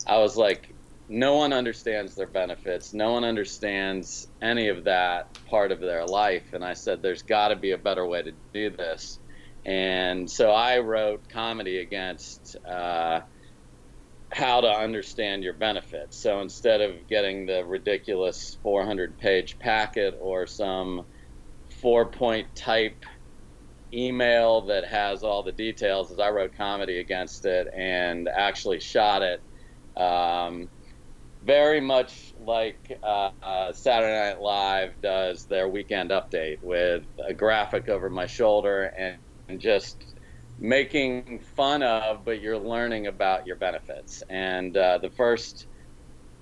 I 0.06 0.18
was 0.18 0.37
like, 0.37 0.74
no 1.08 1.37
one 1.37 1.52
understands 1.52 2.14
their 2.14 2.26
benefits. 2.26 2.94
No 2.94 3.12
one 3.12 3.25
understands 3.25 4.26
any 4.40 4.68
of 4.68 4.84
that 4.84 5.38
part 5.49 5.70
of 5.70 5.80
their 5.80 6.06
life. 6.06 6.52
And 6.52 6.64
I 6.64 6.73
said, 6.73 7.02
there's 7.02 7.23
got 7.23 7.49
to 7.49 7.56
be 7.56 7.73
a 7.73 7.78
better 7.78 8.06
way 8.06 8.23
to 8.23 8.32
do 8.52 8.70
this. 8.70 9.18
And 9.66 10.30
so 10.30 10.50
I 10.50 10.78
wrote 10.78 11.28
comedy 11.28 11.78
against 11.78 12.56
uh, 12.68 13.20
how 14.32 14.61
to 14.62 14.68
understand 14.68 15.42
your 15.42 15.54
benefits. 15.54 16.20
So 16.20 16.40
instead 16.40 16.80
of 16.80 17.06
getting 17.08 17.46
the 17.46 17.64
ridiculous 17.64 18.58
400 18.62 19.18
page 19.18 19.58
packet 19.58 20.14
or 20.20 20.46
some 20.46 21.04
four 21.82 22.11
point 22.11 22.54
type 22.54 23.04
email 23.92 24.66
that 24.66 24.87
has 24.87 25.23
all 25.23 25.42
the 25.42 25.52
details, 25.52 26.11
as 26.11 26.18
I 26.18 26.30
wrote 26.30 26.54
comedy 26.56 26.99
against 26.99 27.44
it 27.44 27.68
and 27.76 28.28
actually 28.28 28.80
shot 28.80 29.23
it. 29.23 29.40
Um, 30.02 30.68
very 31.44 31.80
much 31.80 32.32
like 32.38 32.90
uh, 33.02 33.30
uh, 33.42 33.72
Saturday 33.72 34.30
Night 34.30 34.40
Live 34.40 35.00
does 35.02 35.46
their 35.46 35.68
weekend 35.68 36.10
update 36.10 36.58
with 36.62 37.04
a 37.26 37.34
graphic 37.34 37.88
over 37.88 38.08
my 38.08 38.26
shoulder 38.26 38.84
and, 38.98 39.18
and 39.48 39.60
just 39.60 40.02
making 40.58 41.40
fun 41.56 41.82
of, 41.82 42.24
but 42.24 42.40
you're 42.40 42.58
learning 42.58 43.06
about 43.08 43.46
your 43.46 43.56
benefits. 43.56 44.22
And 44.30 44.74
uh, 44.76 44.98
the 44.98 45.10
first, 45.10 45.66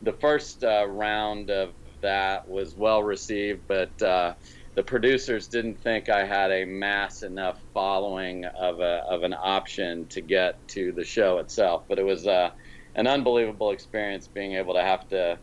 the 0.02 0.12
first 0.12 0.62
uh, 0.62 0.87
round 0.88 1.50
of 1.50 1.75
that 2.02 2.49
was 2.49 2.76
well 2.76 3.02
received, 3.02 3.62
but 3.66 4.00
uh, 4.02 4.35
the 4.76 4.85
producers 4.85 5.49
didn't 5.49 5.82
think 5.82 6.09
I 6.09 6.25
had 6.25 6.52
a 6.52 6.64
mass 6.64 7.23
enough 7.23 7.61
following 7.75 8.44
of 8.44 8.80
a 8.80 9.02
of 9.09 9.23
an 9.23 9.35
option 9.35 10.06
to 10.11 10.21
get 10.21 10.66
to 10.68 10.92
the 10.92 11.04
show 11.04 11.38
itself. 11.38 11.85
But 11.88 11.99
it 11.99 12.04
was 12.04 12.26
uh, 12.26 12.50
an 12.94 13.06
unbelievable 13.06 13.70
experience 13.70 14.28
being 14.28 14.54
able 14.54 14.75
to 14.75 14.82
have 14.82 15.06
to 15.08 15.38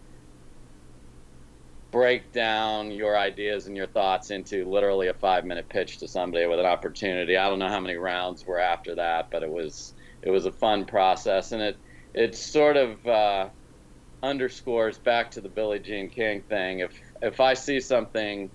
break 1.92 2.32
down 2.32 2.92
your 2.92 3.18
ideas 3.18 3.66
and 3.66 3.76
your 3.76 3.88
thoughts 3.88 4.30
into 4.30 4.70
literally 4.70 5.08
a 5.08 5.14
five 5.14 5.46
minute 5.46 5.68
pitch 5.70 5.98
to 6.00 6.08
somebody 6.08 6.46
with 6.46 6.60
an 6.60 6.66
opportunity. 6.66 7.36
I 7.38 7.50
don't 7.50 7.60
know 7.60 7.68
how 7.70 7.80
many 7.80 7.96
rounds 7.96 8.46
were 8.46 8.60
after 8.60 8.96
that, 8.96 9.30
but 9.32 9.44
it 9.44 9.50
was 9.50 9.94
it 10.22 10.30
was 10.30 10.46
a 10.46 10.52
fun 10.52 10.86
process, 10.86 11.52
and 11.52 11.62
it 11.62 11.78
it 12.14 12.36
sort 12.36 12.78
of 12.78 13.06
uh, 13.06 13.50
underscores 14.22 15.00
back 15.00 15.32
to 15.32 15.42
the 15.42 15.50
Billie 15.50 15.80
Jean 15.80 16.10
King 16.10 16.44
thing. 16.50 16.80
If 16.80 16.94
if 17.22 17.40
I 17.40 17.54
see 17.56 17.80
something, 17.80 18.52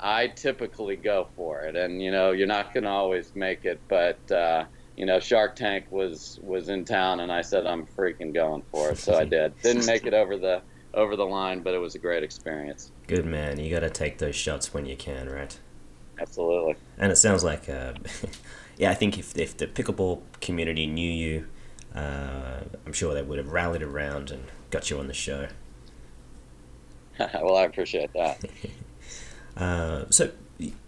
I 0.00 0.28
typically 0.28 0.96
go 0.96 1.28
for 1.36 1.62
it, 1.62 1.76
and 1.76 2.02
you 2.02 2.10
know 2.10 2.32
you're 2.32 2.46
not 2.46 2.74
going 2.74 2.84
to 2.84 2.90
always 2.90 3.32
make 3.34 3.64
it, 3.64 3.82
but 3.88 4.28
uh, 4.30 4.64
you 4.96 5.06
know, 5.06 5.20
Shark 5.20 5.56
Tank 5.56 5.86
was 5.90 6.38
was 6.42 6.68
in 6.68 6.84
town, 6.84 7.20
and 7.20 7.32
I 7.32 7.42
said 7.42 7.66
I'm 7.66 7.86
freaking 7.86 8.34
going 8.34 8.62
for 8.70 8.90
it, 8.90 8.98
so 8.98 9.14
I 9.14 9.24
did. 9.24 9.58
Didn't 9.62 9.86
make 9.86 10.06
it 10.06 10.14
over 10.14 10.36
the 10.36 10.62
over 10.94 11.16
the 11.16 11.24
line, 11.24 11.60
but 11.60 11.74
it 11.74 11.78
was 11.78 11.94
a 11.94 11.98
great 11.98 12.22
experience. 12.22 12.90
Good 13.06 13.24
man. 13.24 13.58
You 13.58 13.70
got 13.70 13.80
to 13.80 13.90
take 13.90 14.18
those 14.18 14.36
shots 14.36 14.74
when 14.74 14.84
you 14.84 14.96
can, 14.96 15.28
right? 15.28 15.58
Absolutely. 16.20 16.76
And 16.98 17.10
it 17.10 17.16
sounds 17.16 17.42
like, 17.42 17.68
uh, 17.68 17.94
yeah, 18.76 18.90
I 18.90 18.94
think 18.94 19.18
if 19.18 19.36
if 19.36 19.56
the 19.56 19.66
pickleball 19.66 20.22
community 20.40 20.86
knew 20.86 21.10
you, 21.10 21.46
uh, 21.94 22.60
I'm 22.86 22.92
sure 22.92 23.14
they 23.14 23.22
would 23.22 23.38
have 23.38 23.48
rallied 23.48 23.82
around 23.82 24.30
and 24.30 24.44
got 24.70 24.90
you 24.90 24.98
on 24.98 25.06
the 25.06 25.14
show. 25.14 25.48
well, 27.18 27.56
I 27.56 27.64
appreciate 27.64 28.12
that. 28.12 28.44
uh, 29.56 30.04
so 30.10 30.30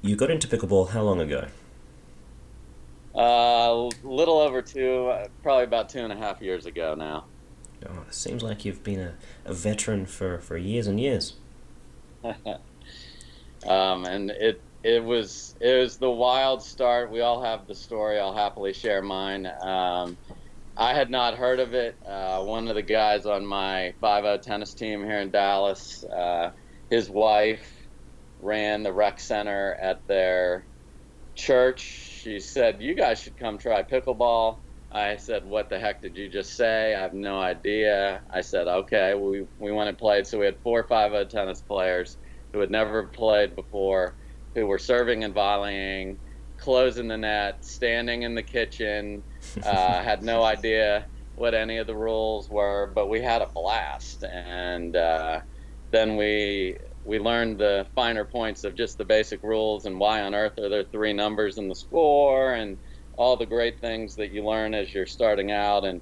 you 0.03 0.17
got 0.17 0.31
into 0.31 0.47
pickleball 0.47 0.91
how 0.91 1.03
long 1.03 1.21
ago? 1.21 1.47
A 3.15 3.19
uh, 3.19 3.91
little 4.03 4.41
over 4.41 4.61
two, 4.61 5.13
probably 5.43 5.65
about 5.65 5.89
two 5.89 6.01
and 6.01 6.13
a 6.13 6.17
half 6.17 6.43
years 6.43 6.67
ago 6.67 6.95
now. 6.97 7.27
Oh, 7.89 8.05
it 8.09 8.15
seems 8.15 8.43
like 8.43 8.65
you've 8.65 8.83
been 8.83 8.99
a, 8.99 9.15
a 9.45 9.53
veteran 9.53 10.07
for, 10.07 10.39
for 10.39 10.57
years 10.57 10.87
and 10.87 10.99
years. 10.99 11.35
um, 12.25 14.05
and 14.05 14.31
it 14.31 14.61
it 14.83 15.03
was 15.03 15.55
it 15.61 15.79
was 15.79 15.97
the 15.97 16.11
wild 16.11 16.63
start. 16.63 17.11
We 17.11 17.21
all 17.21 17.43
have 17.43 17.67
the 17.67 17.75
story. 17.75 18.19
I'll 18.19 18.35
happily 18.35 18.73
share 18.73 19.01
mine. 19.01 19.47
Um, 19.61 20.17
I 20.77 20.93
had 20.93 21.09
not 21.09 21.37
heard 21.37 21.61
of 21.61 21.73
it. 21.73 21.95
Uh, 22.05 22.43
one 22.43 22.69
of 22.69 22.75
the 22.75 22.83
guys 22.83 23.27
on 23.27 23.47
my 23.47 23.95
5 24.01 24.41
tennis 24.41 24.75
team 24.75 25.05
here 25.05 25.21
in 25.21 25.31
Dallas, 25.31 26.03
uh, 26.05 26.51
his 26.91 27.09
wife 27.09 27.71
ran 28.43 28.83
the 28.83 28.93
rec 28.93 29.21
center 29.21 29.75
at 29.75 30.05
their 30.09 30.65
church 31.37 32.14
she 32.25 32.41
said, 32.41 32.81
"You 32.81 32.95
guys 32.95 33.21
should 33.21 33.37
come 33.37 33.59
try 33.59 33.83
pickleball." 33.83 34.59
I 34.91 35.17
said, 35.17 35.45
"What 35.45 35.69
the 35.69 35.79
heck 35.79 36.01
did 36.01 36.17
you 36.17 36.29
just 36.29 36.57
say? 36.57 36.95
I 36.95 37.01
have 37.01 37.13
no 37.13 37.39
idea." 37.39 38.23
I 38.31 38.41
said, 38.41 38.67
"Okay." 38.67 39.15
We 39.15 39.47
we 39.59 39.73
went 39.73 39.91
and 39.91 39.99
played. 39.99 40.27
So 40.27 40.39
we 40.39 40.47
had 40.47 40.59
four 40.63 40.81
or 40.81 40.89
5 40.89 41.29
tennis 41.29 41.61
players 41.61 42.17
who 42.53 42.61
had 42.61 42.71
never 42.71 43.09
played 43.09 43.55
before, 43.55 44.17
who 44.55 44.67
were 44.67 44.79
serving 44.79 45.25
and 45.25 45.35
volleying, 45.35 46.19
closing 46.57 47.09
the 47.09 47.19
net, 47.19 47.65
standing 47.65 48.23
in 48.23 48.35
the 48.35 48.43
kitchen. 48.43 49.23
Uh, 49.63 50.03
had 50.11 50.23
no 50.23 50.43
idea 50.43 51.07
what 51.35 51.55
any 51.55 51.79
of 51.79 51.87
the 51.87 51.97
rules 51.97 52.49
were, 52.49 52.93
but 52.95 53.09
we 53.09 53.21
had 53.21 53.43
a 53.43 53.51
blast. 53.55 54.25
And 54.25 54.97
uh, 54.97 55.41
then 55.91 56.17
we 56.17 56.79
we 57.05 57.19
learned 57.19 57.59
the 57.59 57.87
finer 57.95 58.25
points 58.25 58.65
of 58.65 58.75
just 58.75 58.97
the 58.97 59.05
basic 59.05 59.43
rules 59.43 59.85
and 59.85 60.01
why 60.01 60.23
on 60.23 60.35
earth 60.35 60.59
are 60.59 60.71
there 60.71 60.85
three 60.85 61.13
numbers 61.13 61.59
in 61.59 61.69
the 61.69 61.75
score 61.75 62.55
and 62.55 62.79
all 63.17 63.37
the 63.37 63.47
great 63.47 63.79
things 63.81 64.17
that 64.17 64.33
you 64.33 64.45
learn 64.45 64.75
as 64.75 64.93
you're 64.93 65.07
starting 65.07 65.53
out. 65.53 65.85
And 65.85 66.01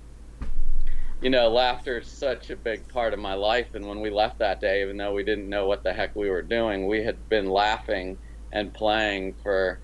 you 1.21 1.31
know 1.31 1.49
laughter 1.49 1.99
is 1.99 2.09
such 2.09 2.51
a 2.51 2.57
big 2.57 2.89
part 2.89 3.13
of 3.13 3.19
my 3.19 3.35
life. 3.35 3.75
And 3.75 3.87
when 3.87 4.01
we 4.01 4.11
left 4.11 4.39
that 4.39 4.61
day 4.61 4.83
even 4.83 4.97
though 4.97 5.13
we 5.13 5.25
didn't 5.25 5.49
know 5.49 5.67
what 5.67 5.83
the 5.83 5.93
heck 5.93 6.15
we 6.15 6.31
were 6.31 6.43
doing 6.43 6.87
we 6.87 7.03
had 7.03 7.29
been 7.29 7.51
laughing 7.51 8.17
and 8.53 8.73
playing 8.73 9.35
for 9.43 9.81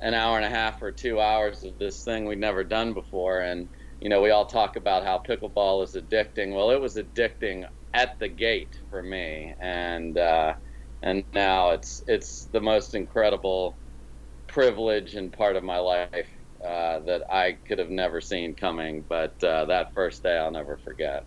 an 0.00 0.14
hour 0.14 0.36
and 0.36 0.46
a 0.46 0.50
half 0.50 0.82
or 0.82 0.92
two 0.92 1.20
hours 1.20 1.62
of 1.62 1.78
this 1.78 2.04
thing 2.04 2.24
we'd 2.24 2.38
never 2.38 2.64
done 2.64 2.94
before. 2.94 3.40
And 3.40 3.68
you 4.00 4.08
know 4.08 4.22
we 4.22 4.30
all 4.30 4.46
talk 4.46 4.76
about 4.76 5.04
how 5.04 5.22
pickleball 5.28 5.84
is 5.84 5.94
addicting. 5.94 6.54
Well 6.54 6.70
it 6.70 6.80
was 6.80 6.96
addicting 6.96 7.66
at 7.94 8.18
the 8.18 8.28
gate 8.28 8.78
for 8.90 9.02
me, 9.02 9.54
and 9.60 10.18
uh, 10.18 10.54
and 11.02 11.24
now 11.32 11.70
it's 11.70 12.04
it's 12.06 12.44
the 12.46 12.60
most 12.60 12.94
incredible 12.94 13.74
privilege 14.48 15.14
and 15.14 15.32
part 15.32 15.56
of 15.56 15.64
my 15.64 15.78
life 15.78 16.28
uh, 16.62 16.98
that 17.00 17.32
I 17.32 17.52
could 17.66 17.78
have 17.78 17.90
never 17.90 18.20
seen 18.20 18.54
coming. 18.54 19.04
But 19.08 19.42
uh, 19.42 19.64
that 19.66 19.94
first 19.94 20.22
day, 20.22 20.36
I'll 20.36 20.50
never 20.50 20.76
forget. 20.76 21.24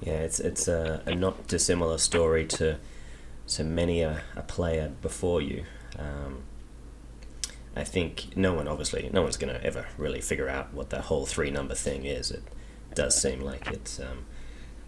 Yeah, 0.00 0.20
it's 0.20 0.40
it's 0.40 0.68
a, 0.68 1.02
a 1.04 1.14
not 1.14 1.46
dissimilar 1.46 1.98
story 1.98 2.46
to 2.46 2.78
to 3.48 3.64
many 3.64 4.00
a, 4.02 4.22
a 4.36 4.42
player 4.42 4.92
before 5.02 5.42
you. 5.42 5.64
Um, 5.98 6.44
I 7.74 7.84
think 7.84 8.36
no 8.36 8.52
one, 8.52 8.68
obviously, 8.68 9.08
no 9.12 9.22
one's 9.22 9.38
going 9.38 9.52
to 9.52 9.64
ever 9.64 9.86
really 9.96 10.20
figure 10.20 10.48
out 10.48 10.74
what 10.74 10.90
the 10.90 11.02
whole 11.02 11.24
three 11.24 11.50
number 11.50 11.74
thing 11.74 12.04
is. 12.04 12.30
It 12.30 12.42
does 12.94 13.20
seem 13.20 13.40
like 13.40 13.66
it's 13.68 13.98
um, 13.98 14.26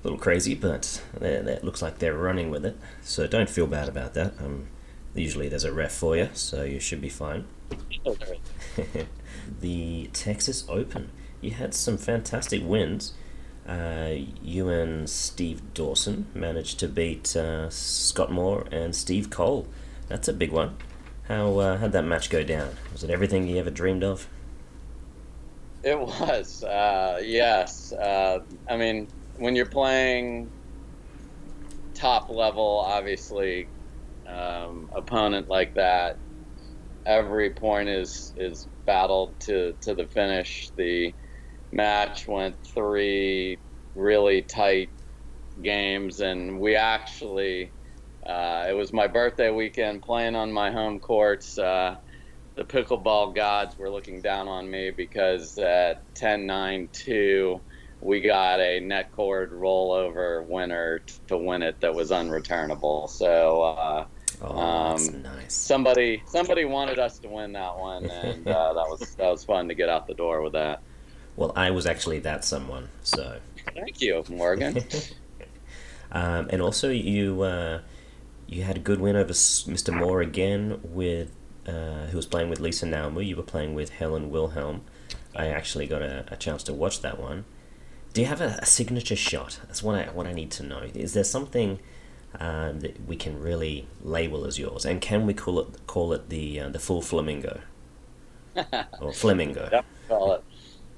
little 0.05 0.19
crazy, 0.19 0.55
but 0.55 1.03
that 1.19 1.65
looks 1.65 1.83
like 1.83 1.99
they're 1.99 2.17
running 2.17 2.51
with 2.51 2.65
it. 2.65 2.77
So 3.03 3.27
don't 3.27 3.51
feel 3.51 3.67
bad 3.67 3.89
about 3.89 4.15
that. 4.15 4.35
Um, 4.39 4.69
usually 5.15 5.49
there's 5.49 5.65
a 5.65 5.73
ref 5.73 5.93
for 5.93 6.17
you, 6.17 6.29
so 6.35 6.63
you 6.63 6.79
should 6.79 7.01
be 7.01 7.09
fine. 7.09 7.47
the 9.61 10.11
Texas 10.13 10.65
Open. 10.69 11.11
You 11.41 11.53
had 11.53 11.75
some 11.75 11.99
fantastic 11.99 12.63
wins. 12.65 13.15
Uh, 13.67 14.15
you 14.43 14.69
and 14.69 15.09
Steve 15.09 15.73
Dawson 15.73 16.27
managed 16.35 16.79
to 16.81 16.89
beat 16.89 17.35
uh, 17.35 17.71
Scott 17.71 18.31
Moore 18.31 18.67
and 18.71 18.95
Steve 18.95 19.31
Cole. 19.31 19.67
That's 20.09 20.29
a 20.29 20.35
big 20.35 20.53
one. 20.53 20.77
How 21.29 21.59
uh, 21.59 21.79
how'd 21.79 21.93
that 21.93 22.05
match 22.05 22.29
go 22.29 22.43
down? 22.43 22.77
Was 22.93 23.03
it 23.03 23.11
everything 23.11 23.49
you 23.49 23.57
ever 23.57 23.71
dreamed 23.71 24.05
of? 24.05 24.27
It 25.83 25.99
was, 25.99 26.65
uh, 26.65 27.21
yes. 27.23 27.93
Uh, 27.93 28.41
I 28.69 28.77
mean, 28.77 29.09
when 29.37 29.57
you're 29.57 29.67
playing 29.67 30.53
top 31.95 32.29
level, 32.31 32.83
obviously, 32.85 33.71
um, 34.27 34.89
opponent 34.95 35.49
like 35.49 35.75
that, 35.75 36.17
every 37.07 37.53
point 37.53 37.89
is 37.89 38.33
is 38.37 38.69
battled 38.87 39.39
to 39.41 39.75
to 39.83 39.95
the 39.95 40.07
finish. 40.07 40.71
The 40.77 41.15
match 41.73 42.27
went 42.29 42.57
three 42.75 43.61
really 43.95 44.43
tight 44.43 44.91
games, 45.63 46.21
and 46.21 46.61
we 46.61 46.77
actually. 46.77 47.73
Uh, 48.27 48.65
it 48.71 48.73
was 48.73 48.91
my 48.91 49.07
birthday 49.07 49.51
weekend 49.51 50.01
playing 50.01 50.35
on 50.35 50.51
my 50.51 50.71
home 50.71 50.99
courts. 50.99 51.59
Uh, 51.59 51.97
the 52.57 52.65
pickleball 52.65 53.35
gods 53.35 53.77
were 53.79 53.91
looking 53.91 54.23
down 54.23 54.49
on 54.49 54.71
me 54.71 54.91
because 54.97 55.59
at 55.59 55.99
10 56.15 56.47
9 56.47 56.89
2, 56.93 57.61
we 58.01 58.21
got 58.21 58.61
a 58.61 58.81
net 58.81 59.13
cord 59.13 59.53
rollover 59.53 60.45
winner 60.47 61.01
to 61.29 61.37
win 61.37 61.63
it 61.63 61.81
that 61.81 61.95
was 61.95 62.11
unreturnable. 62.11 63.09
So 63.09 63.63
uh, 63.63 64.07
oh, 64.43 64.59
um, 64.59 65.23
nice. 65.23 65.55
somebody 65.55 66.23
somebody 66.27 66.65
wanted 66.65 66.99
us 66.99 67.19
to 67.21 67.29
win 67.29 67.53
that 67.53 67.77
one, 67.77 68.07
and 68.07 68.47
uh, 68.47 68.73
that 68.75 68.89
was 68.89 69.15
that 69.17 69.31
was 69.31 69.45
fun 69.45 69.69
to 69.69 69.75
get 69.75 69.89
out 69.89 70.07
the 70.07 70.15
door 70.15 70.43
with 70.43 70.53
that. 70.53 70.83
Well, 71.37 71.53
I 71.57 71.73
was 71.73 71.87
actually 71.87 72.21
that 72.21 72.45
someone, 72.45 72.89
so. 73.03 73.39
Thank 73.75 74.01
you, 74.01 74.23
Morgan. 74.29 74.79
um, 76.13 76.49
and 76.51 76.63
also, 76.63 76.91
you 76.91 77.43
uh, 77.43 77.81
you 78.47 78.63
had 78.63 78.77
a 78.77 78.81
good 78.81 79.01
win 79.01 79.17
over 79.17 79.33
Mr. 79.33 79.93
Moore 79.93 80.21
again 80.21 80.81
with 80.85 81.33
uh, 81.67 82.07
who 82.07 82.17
was 82.17 82.27
playing 82.27 82.51
with 82.51 82.61
Lisa 82.61 82.87
Naumu. 82.87 83.27
You 83.27 83.37
were 83.37 83.43
playing 83.43 83.75
with 83.75 83.91
Helen 83.91 84.31
Wilhelm. 84.31 84.83
I 85.35 85.49
actually 85.49 85.87
got 85.87 86.03
a, 86.03 86.25
a 86.29 86.37
chance 86.37 86.63
to 86.65 86.73
watch 86.73 87.01
that 87.03 87.19
one. 87.19 87.45
Do 88.15 88.21
you 88.21 88.29
have 88.29 88.41
a, 88.41 88.59
a, 88.63 88.67
signature 88.67 89.17
shot? 89.17 89.59
That's 89.67 89.83
what 89.83 89.97
I 89.97 90.05
what 90.05 90.29
I 90.29 90.33
need 90.33 90.53
to 90.53 90.63
know. 90.63 90.83
Is 90.95 91.15
there 91.15 91.25
something 91.25 91.81
uh, 92.39 92.71
that 92.73 93.07
we 93.09 93.17
can 93.17 93.41
really 93.41 93.89
label 94.03 94.47
as 94.47 94.57
yours, 94.57 94.85
and 94.85 95.01
can 95.01 95.27
we 95.27 95.35
call 95.35 95.59
it 95.59 95.87
call 95.89 96.13
it 96.13 96.29
the 96.29 96.61
uh, 96.61 96.69
the 96.69 96.79
full 96.79 97.03
flamingo 97.03 97.61
or 99.01 99.13
flamingo? 99.13 99.69
Yep, 99.73 99.85
call 100.09 100.33
it 100.35 100.45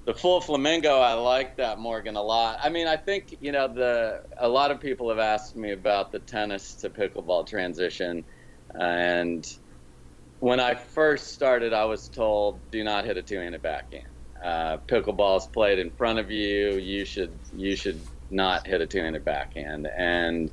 the 0.05 0.13
full 0.13 0.43
flamingo. 0.43 1.01
I 1.01 1.15
like 1.15 1.57
that 1.57 1.79
Morgan 1.79 2.17
a 2.17 2.23
lot. 2.23 2.59
I 2.63 2.69
mean, 2.69 2.87
I 2.87 2.99
think 2.99 3.39
you 3.41 3.51
know 3.51 3.67
the 3.67 4.23
a 4.37 4.49
lot 4.49 4.71
of 4.71 4.79
people 4.79 5.09
have 5.09 5.19
asked 5.19 5.57
me 5.57 5.73
about 5.73 6.13
the 6.13 6.19
tennis 6.19 6.75
to 6.75 6.91
pickleball 6.91 7.47
transition, 7.47 8.27
and 8.75 9.57
when 10.41 10.61
I 10.61 10.75
first 10.75 11.33
started, 11.33 11.73
I 11.73 11.87
was 11.87 12.09
told 12.09 12.59
do 12.71 12.85
not 12.85 13.07
hit 13.07 13.17
a 13.17 13.23
two-handed 13.23 13.63
backhand. 13.63 14.07
Uh, 14.47 14.79
pickleball 14.87 15.39
is 15.39 15.47
played 15.47 15.81
in 15.81 15.91
front 15.91 16.21
of 16.21 16.31
you. 16.31 16.75
You 16.75 17.05
should 17.05 17.37
you 17.53 17.75
should 17.75 18.01
not 18.31 18.65
hit 18.65 18.81
a 18.81 18.87
two-handed 18.87 19.25
backhand. 19.25 19.89
And 19.89 20.53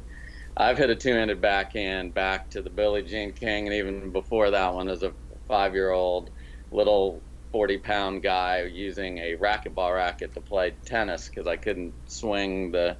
I've 0.57 0.79
hit 0.79 0.89
a 0.89 0.95
two-handed 0.95 1.41
backhand 1.41 2.15
back 2.15 2.49
to 2.51 2.63
the 2.63 2.71
Billie 2.71 3.03
Jean 3.03 3.33
King, 3.33 3.67
and 3.67 3.75
even 3.75 4.11
before 4.11 4.49
that 4.49 4.73
one, 4.73 4.89
as 4.89 5.03
a 5.03 5.13
five-year-old 5.47 6.31
little 6.71 7.21
40-pound 7.53 8.23
guy 8.23 8.63
using 8.63 9.19
a 9.19 9.35
racquetball 9.35 9.93
racket 9.95 10.33
to 10.33 10.41
play 10.41 10.73
tennis 10.85 11.29
because 11.29 11.45
I 11.45 11.57
couldn't 11.57 11.93
swing 12.07 12.71
the 12.71 12.97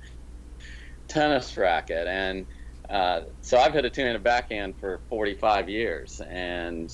tennis 1.07 1.57
racket 1.57 2.05
and 2.07 2.45
uh, 2.89 3.21
so 3.41 3.57
I've 3.57 3.73
hit 3.73 3.85
a 3.85 3.89
two-handed 3.89 4.23
backhand 4.23 4.75
for 4.79 5.01
45 5.09 5.69
years, 5.69 6.21
and 6.29 6.93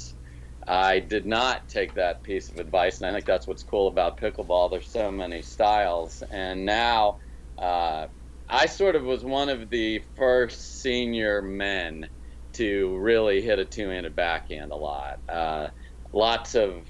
I 0.69 0.99
did 0.99 1.25
not 1.25 1.67
take 1.67 1.95
that 1.95 2.23
piece 2.23 2.49
of 2.49 2.59
advice. 2.59 3.01
And 3.01 3.09
I 3.09 3.13
think 3.13 3.25
that's 3.25 3.47
what's 3.47 3.63
cool 3.63 3.87
about 3.87 4.19
pickleball. 4.19 4.69
There's 4.69 4.91
so 4.91 5.11
many 5.11 5.41
styles, 5.41 6.21
and 6.31 6.63
now 6.65 7.17
uh, 7.57 8.05
I 8.47 8.67
sort 8.67 8.95
of 8.95 9.03
was 9.03 9.23
one 9.25 9.49
of 9.49 9.71
the 9.71 10.03
first 10.15 10.81
senior 10.81 11.41
men 11.41 12.07
to 12.53 12.97
really 12.99 13.41
hit 13.41 13.57
a 13.57 13.65
two-handed 13.65 14.15
backhand 14.15 14.71
a 14.71 14.75
lot. 14.75 15.17
Uh, 15.27 15.69
lots 16.13 16.53
of 16.53 16.87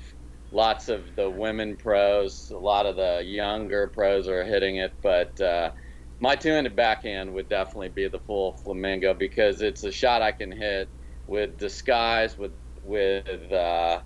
lots 0.51 0.89
of 0.89 1.15
the 1.15 1.29
women 1.29 1.77
pros, 1.77 2.50
a 2.53 2.57
lot 2.57 2.86
of 2.86 2.98
the 2.98 3.21
younger 3.24 3.88
pros 3.88 4.27
are 4.27 4.43
hitting 4.43 4.77
it, 4.77 4.93
but 5.01 5.39
uh, 5.39 5.71
my 6.19 6.36
two-handed 6.36 6.75
backhand 6.75 7.33
would 7.33 7.48
definitely 7.48 7.89
be 7.89 8.09
the 8.09 8.19
full 8.19 8.57
flamingo 8.63 9.13
because 9.13 9.62
it's 9.62 9.83
a 9.83 9.91
shot 9.91 10.21
I 10.21 10.33
can 10.33 10.51
hit 10.51 10.89
with 11.27 11.57
disguise, 11.57 12.38
with 12.38 12.53
with 12.83 13.51
uh, 13.51 14.01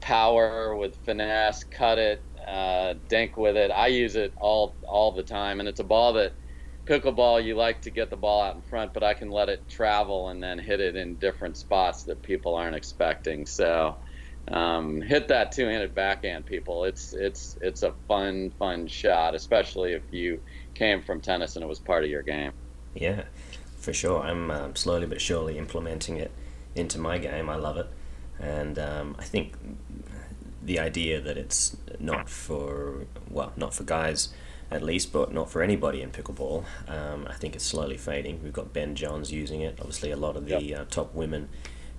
power, 0.00 0.76
with 0.76 0.96
finesse, 1.04 1.64
cut 1.64 1.98
it, 1.98 2.22
uh, 2.46 2.94
dink 3.08 3.36
with 3.36 3.56
it. 3.56 3.70
I 3.70 3.88
use 3.88 4.16
it 4.16 4.32
all 4.40 4.74
all 4.86 5.12
the 5.12 5.22
time, 5.22 5.60
and 5.60 5.68
it's 5.68 5.80
a 5.80 5.84
ball 5.84 6.14
that 6.14 6.32
pickleball 6.86 7.44
you 7.44 7.54
like 7.54 7.82
to 7.82 7.90
get 7.90 8.08
the 8.10 8.16
ball 8.16 8.42
out 8.42 8.54
in 8.54 8.62
front, 8.62 8.94
but 8.94 9.02
I 9.02 9.12
can 9.14 9.30
let 9.30 9.48
it 9.48 9.68
travel 9.68 10.30
and 10.30 10.42
then 10.42 10.58
hit 10.58 10.80
it 10.80 10.96
in 10.96 11.16
different 11.16 11.56
spots 11.56 12.04
that 12.04 12.22
people 12.22 12.54
aren't 12.54 12.76
expecting. 12.76 13.46
So. 13.46 13.96
Um, 14.50 15.02
hit 15.02 15.28
that 15.28 15.52
two-handed 15.52 15.94
backhand, 15.94 16.46
people. 16.46 16.84
It's 16.84 17.12
it's 17.12 17.58
it's 17.60 17.82
a 17.82 17.92
fun 18.08 18.50
fun 18.58 18.86
shot, 18.86 19.34
especially 19.34 19.92
if 19.92 20.02
you 20.10 20.40
came 20.74 21.02
from 21.02 21.20
tennis 21.20 21.56
and 21.56 21.62
it 21.62 21.66
was 21.68 21.78
part 21.78 22.02
of 22.02 22.08
your 22.08 22.22
game. 22.22 22.52
Yeah, 22.94 23.24
for 23.76 23.92
sure. 23.92 24.22
I'm 24.22 24.50
um, 24.50 24.76
slowly 24.76 25.06
but 25.06 25.20
surely 25.20 25.58
implementing 25.58 26.16
it 26.16 26.30
into 26.74 26.98
my 26.98 27.18
game. 27.18 27.50
I 27.50 27.56
love 27.56 27.76
it, 27.76 27.88
and 28.40 28.78
um, 28.78 29.16
I 29.18 29.24
think 29.24 29.54
the 30.62 30.78
idea 30.78 31.20
that 31.20 31.36
it's 31.36 31.76
not 31.98 32.28
for 32.28 33.06
well, 33.30 33.52
not 33.56 33.74
for 33.74 33.84
guys 33.84 34.28
at 34.70 34.82
least, 34.82 35.12
but 35.12 35.32
not 35.32 35.50
for 35.50 35.62
anybody 35.62 36.02
in 36.02 36.10
pickleball. 36.10 36.64
Um, 36.86 37.26
I 37.28 37.34
think 37.34 37.54
it's 37.54 37.64
slowly 37.64 37.96
fading. 37.96 38.40
We've 38.42 38.52
got 38.52 38.72
Ben 38.72 38.94
Johns 38.94 39.32
using 39.32 39.62
it. 39.62 39.78
Obviously, 39.80 40.10
a 40.10 40.16
lot 40.16 40.36
of 40.36 40.46
the 40.46 40.62
yep. 40.62 40.80
uh, 40.80 40.84
top 40.90 41.14
women 41.14 41.48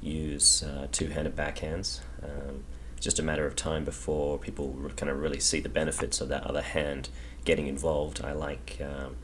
use 0.02 0.62
uh, 0.62 0.88
two-handed 0.92 1.36
backhands. 1.36 2.02
Um, 2.24 2.64
just 3.00 3.18
a 3.18 3.24
matter 3.24 3.48
of 3.48 3.56
time 3.56 3.86
before 3.86 4.38
people 4.38 4.76
kind 4.96 5.10
of 5.10 5.20
really 5.20 5.40
see 5.40 5.60
the 5.60 5.70
benefits 5.70 6.22
of 6.22 6.30
that 6.30 6.44
other 6.44 6.62
hand 6.62 7.10
getting 7.44 7.68
involved. 7.68 8.22
I 8.24 8.34
like 8.34 8.78
um, 8.82 9.16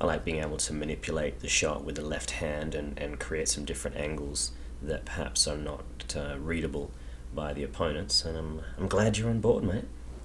I 0.00 0.06
like 0.06 0.24
being 0.24 0.38
able 0.38 0.56
to 0.56 0.72
manipulate 0.72 1.40
the 1.40 1.48
shot 1.48 1.84
with 1.84 1.96
the 1.96 2.04
left 2.04 2.32
hand 2.32 2.74
and, 2.74 2.98
and 2.98 3.20
create 3.20 3.48
some 3.48 3.64
different 3.66 3.98
angles 3.98 4.52
that 4.82 5.04
perhaps 5.04 5.46
are 5.46 5.58
not 5.58 5.84
uh, 6.16 6.36
readable 6.38 6.90
by 7.34 7.52
the 7.52 7.62
opponents. 7.62 8.24
And 8.24 8.36
I'm 8.36 8.60
I'm 8.78 8.88
glad 8.88 9.18
you're 9.18 9.30
on 9.30 9.40
board, 9.40 9.64
mate. 9.64 9.84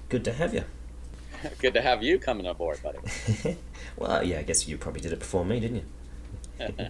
Good 0.09 0.23
to 0.25 0.33
have 0.33 0.53
you. 0.53 0.63
Good 1.59 1.73
to 1.73 1.81
have 1.81 2.03
you 2.03 2.19
coming 2.19 2.47
on 2.47 2.55
board, 2.55 2.79
buddy. 2.81 2.99
well, 3.97 4.23
yeah, 4.23 4.39
I 4.39 4.43
guess 4.43 4.67
you 4.67 4.77
probably 4.77 5.01
did 5.01 5.11
it 5.11 5.19
before 5.19 5.45
me, 5.45 5.59
didn't 5.59 5.83
you? 6.59 6.87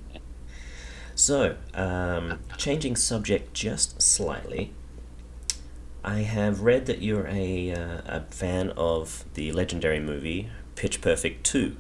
so, 1.16 1.58
um, 1.74 2.40
changing 2.58 2.96
subject 2.96 3.54
just 3.54 4.02
slightly. 4.02 4.72
I 6.04 6.20
have 6.20 6.62
read 6.62 6.86
that 6.86 7.02
you're 7.02 7.28
a, 7.28 7.72
uh, 7.72 8.02
a 8.06 8.22
fan 8.30 8.70
of 8.78 9.26
the 9.34 9.52
legendary 9.52 10.00
movie 10.00 10.50
Pitch 10.76 11.02
Perfect 11.02 11.44
2. 11.48 11.76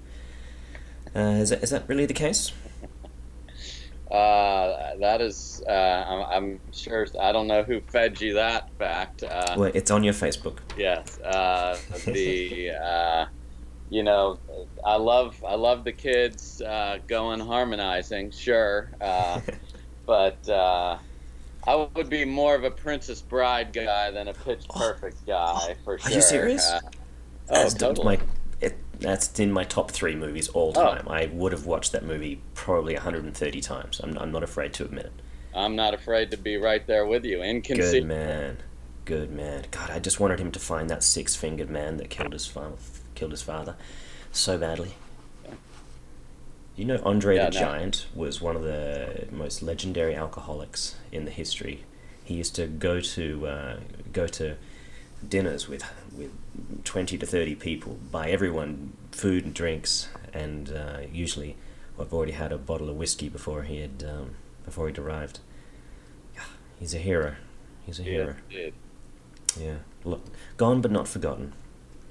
Uh, 1.15 1.19
is, 1.19 1.51
that, 1.51 1.63
is 1.63 1.69
that 1.69 1.87
really 1.87 2.07
the 2.07 2.13
case? 2.13 2.51
Uh, 4.11 4.95
that 4.99 5.19
is, 5.19 5.63
uh, 5.67 5.71
I'm, 5.71 6.21
I'm, 6.31 6.59
sure, 6.71 7.07
I 7.19 7.31
don't 7.31 7.47
know 7.47 7.63
who 7.63 7.81
fed 7.81 8.21
you 8.21 8.35
that 8.35 8.69
fact. 8.77 9.23
Uh, 9.23 9.55
well, 9.57 9.71
it's 9.73 9.89
on 9.89 10.03
your 10.03 10.13
Facebook. 10.13 10.59
Yes. 10.77 11.19
Uh, 11.21 11.77
the, 12.05 12.71
uh, 12.83 13.25
you 13.89 14.03
know, 14.03 14.37
I 14.85 14.97
love, 14.97 15.43
I 15.43 15.55
love 15.55 15.83
the 15.83 15.91
kids 15.91 16.61
uh, 16.61 16.99
going 17.07 17.39
harmonizing, 17.39 18.31
sure. 18.31 18.91
Uh, 19.01 19.41
but, 20.05 20.47
uh, 20.47 20.97
I 21.67 21.75
would 21.95 22.09
be 22.09 22.25
more 22.25 22.53
of 22.53 22.63
a 22.63 22.69
Princess 22.69 23.21
Bride 23.21 23.73
guy 23.73 24.11
than 24.11 24.27
a 24.27 24.33
Pitch 24.33 24.65
oh. 24.69 24.77
Perfect 24.77 25.25
guy 25.25 25.75
for 25.83 25.97
sure. 25.97 26.11
Are 26.11 26.15
you 26.15 26.21
serious? 26.21 26.69
Uh, 26.69 26.79
oh, 27.49 27.69
totally. 27.69 28.17
My, 28.17 28.23
that's 28.99 29.39
in 29.39 29.51
my 29.51 29.63
top 29.63 29.91
three 29.91 30.15
movies 30.15 30.47
all 30.49 30.73
oh. 30.75 30.83
time. 30.83 31.05
Oh. 31.07 31.13
I 31.13 31.27
would 31.27 31.51
have 31.51 31.65
watched 31.65 31.91
that 31.91 32.03
movie 32.03 32.41
probably 32.53 32.93
130 32.93 33.61
times. 33.61 33.99
I'm, 34.03 34.17
I'm 34.17 34.31
not 34.31 34.43
afraid 34.43 34.73
to 34.75 34.85
admit 34.85 35.05
it. 35.05 35.13
I'm 35.53 35.75
not 35.75 35.93
afraid 35.93 36.31
to 36.31 36.37
be 36.37 36.57
right 36.57 36.85
there 36.85 37.05
with 37.05 37.23
you. 37.23 37.41
Inconceivable. 37.41 37.91
Good 37.91 38.07
man. 38.07 38.57
Good 39.05 39.31
man. 39.31 39.65
God, 39.71 39.91
I 39.91 39.99
just 39.99 40.19
wanted 40.19 40.39
him 40.39 40.51
to 40.51 40.59
find 40.59 40.89
that 40.89 41.03
six-fingered 41.03 41.69
man 41.69 41.97
that 41.97 42.09
killed 42.09 42.33
his 42.33 42.47
father, 42.47 42.75
killed 43.13 43.31
his 43.31 43.41
father, 43.41 43.75
so 44.31 44.57
badly. 44.57 44.95
You 46.75 46.83
know, 46.83 46.99
Andre 47.05 47.37
yeah, 47.37 47.49
the 47.49 47.55
no. 47.55 47.59
Giant 47.59 48.05
was 48.13 48.41
one 48.41 48.57
of 48.57 48.63
the 48.63 49.27
most 49.31 49.61
legendary 49.61 50.13
alcoholics 50.13 50.95
in 51.11 51.23
the 51.23 51.31
history. 51.31 51.85
He 52.25 52.33
used 52.33 52.55
to 52.55 52.67
go 52.67 52.99
to 52.99 53.47
uh, 53.47 53.79
go 54.11 54.27
to 54.27 54.57
dinners 55.29 55.67
with 55.67 55.83
with 56.15 56.31
twenty 56.83 57.17
to 57.17 57.25
thirty 57.25 57.55
people, 57.55 57.99
buy 58.11 58.29
everyone 58.29 58.93
food 59.11 59.45
and 59.45 59.53
drinks, 59.53 60.09
and 60.33 60.71
uh, 60.71 60.99
usually 61.11 61.55
I've 61.99 62.13
already 62.13 62.33
had 62.33 62.51
a 62.51 62.57
bottle 62.57 62.89
of 62.89 62.95
whiskey 62.95 63.29
before 63.29 63.63
he 63.63 63.79
had 63.79 64.03
um, 64.07 64.35
before 64.63 64.87
he'd 64.87 64.97
arrived. 64.97 65.39
He's 66.79 66.93
a 66.93 66.99
hero. 66.99 67.35
He's 67.85 67.99
a 67.99 68.03
yeah, 68.03 68.11
hero. 68.11 68.35
Yeah. 68.49 68.69
Yeah. 69.59 69.75
Look, 70.03 70.25
gone 70.57 70.81
but 70.81 70.91
not 70.91 71.07
forgotten. 71.07 71.53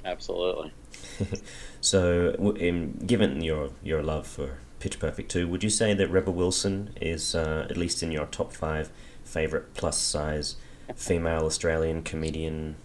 Absolutely. 0.04 0.72
so, 1.80 2.54
in, 2.58 3.04
given 3.06 3.42
your 3.42 3.70
your 3.82 4.02
love 4.02 4.26
for 4.26 4.58
Pitch 4.80 4.98
Perfect 4.98 5.30
2, 5.30 5.48
would 5.48 5.64
you 5.64 5.70
say 5.70 5.94
that 5.94 6.10
Rebel 6.10 6.34
Wilson 6.34 6.90
is, 7.00 7.34
uh, 7.34 7.66
at 7.70 7.76
least 7.76 8.02
in 8.02 8.12
your 8.12 8.26
top 8.26 8.52
five, 8.52 8.90
favorite 9.24 9.74
plus 9.74 9.98
size 9.98 10.56
female 10.94 11.46
Australian 11.46 12.02
comedian 12.02 12.76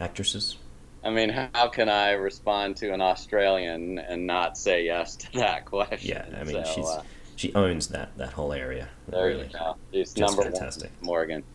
actresses? 0.00 0.56
I 1.02 1.10
mean, 1.10 1.30
how 1.30 1.68
can 1.68 1.88
I 1.88 2.12
respond 2.12 2.76
to 2.78 2.92
an 2.92 3.00
Australian 3.00 3.98
and 3.98 4.26
not 4.26 4.58
say 4.58 4.84
yes 4.84 5.16
to 5.16 5.32
that 5.34 5.64
question? 5.66 6.08
Yeah, 6.08 6.26
I 6.38 6.44
mean, 6.44 6.64
so, 6.64 6.72
she's 6.74 6.86
uh, 6.86 7.02
she 7.36 7.54
owns 7.54 7.88
that 7.88 8.16
that 8.18 8.32
whole 8.32 8.52
area. 8.52 8.88
There 9.08 9.26
really. 9.26 9.46
you 9.46 9.52
go. 9.52 9.76
She's 9.92 10.12
Just 10.12 10.36
number 10.36 10.50
fantastic. 10.50 10.90
one, 11.00 11.06
Morgan. 11.06 11.42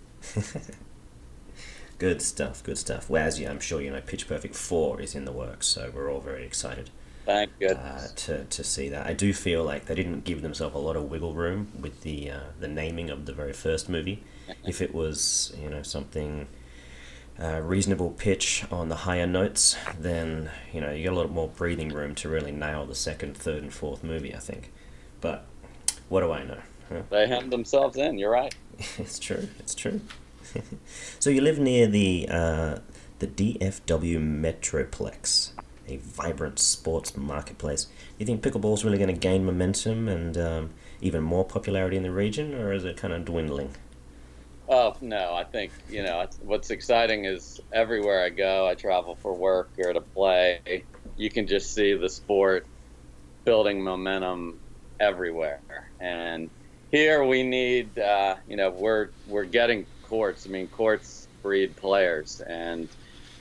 Good 1.97 2.21
stuff, 2.21 2.62
good 2.62 2.77
stuff. 2.77 3.10
Well, 3.10 3.25
as 3.25 3.39
you, 3.39 3.47
I'm 3.47 3.62
sure 3.62 3.81
you 3.81 3.89
know, 3.89 4.01
Pitch 4.01 4.27
Perfect 4.27 4.53
4 4.55 4.99
is 4.99 5.15
in 5.15 5.23
the 5.23 5.31
works, 5.31 5.65
so 5.65 5.91
we're 5.95 6.12
all 6.12 6.19
very 6.19 6.43
excited. 6.43 6.89
Thank 7.25 7.51
uh, 7.51 7.53
goodness. 7.67 8.12
Uh, 8.12 8.13
to, 8.15 8.43
to 8.43 8.63
see 8.63 8.89
that. 8.89 9.08
I 9.08 9.13
do 9.13 9.34
feel 9.34 9.63
like 9.63 9.86
they 9.86 9.95
didn't 9.95 10.25
give 10.25 10.41
themselves 10.41 10.75
a 10.75 10.79
lot 10.79 10.97
of 10.97 11.10
wiggle 11.10 11.34
room 11.34 11.71
with 11.79 12.01
the 12.01 12.31
uh, 12.31 12.39
the 12.60 12.67
naming 12.67 13.10
of 13.10 13.25
the 13.25 13.34
very 13.34 13.53
first 13.53 13.88
movie. 13.88 14.23
if 14.65 14.81
it 14.81 14.93
was, 14.93 15.55
you 15.60 15.69
know, 15.69 15.81
something 15.81 16.47
uh, 17.41 17.59
reasonable 17.61 18.11
pitch 18.11 18.65
on 18.71 18.89
the 18.89 18.95
higher 18.95 19.27
notes, 19.27 19.75
then 19.99 20.49
you 20.71 20.79
know 20.79 20.91
you 20.91 21.03
get 21.03 21.13
a 21.13 21.15
lot 21.15 21.31
more 21.31 21.49
breathing 21.49 21.89
room 21.89 22.15
to 22.15 22.29
really 22.29 22.51
nail 22.51 22.85
the 22.85 22.95
second, 22.95 23.35
third, 23.35 23.63
and 23.63 23.73
fourth 23.73 24.03
movie. 24.03 24.33
I 24.33 24.39
think, 24.39 24.71
but 25.21 25.45
what 26.09 26.21
do 26.21 26.31
I 26.31 26.43
know? 26.43 26.61
Huh? 26.89 27.01
They 27.09 27.27
hem 27.27 27.49
themselves 27.49 27.97
in. 27.97 28.17
You're 28.17 28.31
right. 28.31 28.55
it's 28.97 29.19
true. 29.19 29.49
It's 29.59 29.75
true. 29.75 30.01
so 31.19 31.29
you 31.29 31.41
live 31.41 31.59
near 31.59 31.87
the 31.87 32.27
uh, 32.29 32.77
the 33.19 33.27
DFW 33.27 34.19
Metroplex, 34.19 35.51
a 35.87 35.97
vibrant 35.97 36.59
sports 36.59 37.17
marketplace. 37.17 37.85
Do 37.85 37.91
you 38.19 38.25
think 38.25 38.41
pickleball's 38.41 38.85
really 38.85 38.97
going 38.97 39.13
to 39.13 39.19
gain 39.19 39.45
momentum 39.45 40.07
and 40.07 40.37
um, 40.37 40.69
even 41.01 41.23
more 41.23 41.45
popularity 41.45 41.97
in 41.97 42.03
the 42.03 42.11
region, 42.11 42.53
or 42.53 42.71
is 42.71 42.85
it 42.85 42.97
kind 42.97 43.13
of 43.13 43.25
dwindling? 43.25 43.71
Oh 44.67 44.95
no, 45.01 45.36
I 45.36 45.43
think 45.43 45.73
you 45.88 46.01
know 46.04 46.25
what's 46.39 46.71
exciting 46.71 47.25
is 47.25 47.60
everywhere 47.71 48.23
I 48.23 48.30
go, 48.30 48.67
I 48.67 48.73
travel 48.75 49.15
for 49.21 49.36
work 49.36 49.73
or 49.78 49.93
to 49.93 50.01
play. 50.01 50.86
You 51.15 51.30
can 51.30 51.47
just 51.47 51.73
see 51.73 51.93
the 51.93 52.10
sport 52.10 52.67
building 53.45 53.84
momentum 53.84 54.62
everywhere, 54.99 55.62
and 55.99 56.49
here 56.89 57.23
we 57.23 57.43
need 57.43 57.99
uh, 57.99 58.38
you 58.47 58.58
know 58.58 58.71
we're 58.71 59.10
we're 59.25 59.45
getting 59.45 59.86
courts. 60.01 60.47
I 60.47 60.49
mean, 60.49 60.67
courts 60.69 61.28
breed 61.43 61.78
players, 61.78 62.41
and 62.47 62.89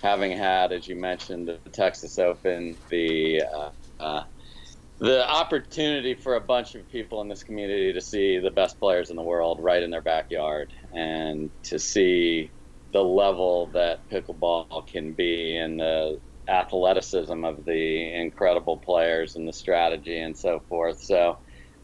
having 0.03 0.37
had, 0.37 0.73
as 0.73 0.87
you 0.87 0.97
mentioned, 0.97 1.49
the 1.49 1.61
Texas 1.73 2.19
Open, 2.19 2.77
the 2.91 3.43
uh, 3.43 3.71
uh, 3.99 4.25
the 5.01 5.29
opportunity 5.29 6.15
for 6.15 6.37
a 6.37 6.41
bunch 6.41 6.75
of 6.75 6.89
people 6.89 7.21
in 7.21 7.29
this 7.29 7.43
community 7.45 7.93
to 7.93 8.01
see 8.01 8.39
the 8.39 8.51
best 8.51 8.79
players 8.79 9.11
in 9.11 9.17
the 9.17 9.23
world 9.23 9.59
right 9.63 9.83
in 9.83 9.91
their 9.91 10.03
backyard 10.03 10.73
and 10.93 11.51
to 11.65 11.79
see 11.79 12.53
the 12.93 13.03
level 13.03 13.71
that 13.73 14.01
pickleball 14.11 14.87
can 14.89 15.15
be 15.15 15.57
and 15.57 15.81
the 15.81 16.21
athleticism 16.49 17.45
of 17.45 17.65
the 17.65 18.15
incredible 18.15 18.79
players 18.79 19.37
and 19.37 19.47
the 19.49 19.53
strategy 19.53 20.19
and 20.21 20.37
so 20.39 20.61
forth. 20.69 20.99
So 21.03 21.39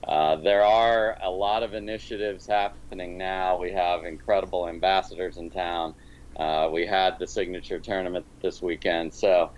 uh, 0.08 0.36
there 0.36 0.64
are 0.64 1.18
a 1.22 1.30
lot 1.30 1.62
of 1.64 1.74
initiatives 1.74 2.46
happening 2.48 3.18
now. 3.18 3.58
We 3.60 3.72
have 3.72 4.04
incredible 4.04 4.68
ambassadors 4.68 5.36
in 5.36 5.50
town. 5.50 5.94
Uh, 6.38 6.70
we 6.72 6.86
had 6.86 7.16
the 7.18 7.26
signature 7.26 7.80
tournament 7.80 8.26
this 8.42 8.62
weekend. 8.62 9.12
So 9.14 9.50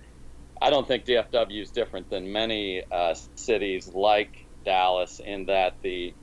I 0.62 0.70
don't 0.70 0.86
think 0.86 1.04
DFW 1.04 1.60
is 1.60 1.72
different 1.72 2.08
than 2.08 2.30
many 2.30 2.84
uh, 2.88 3.14
cities 3.34 3.90
like 3.92 4.46
Dallas 4.64 5.20
in 5.24 5.46
that 5.46 5.78
the 5.82 6.14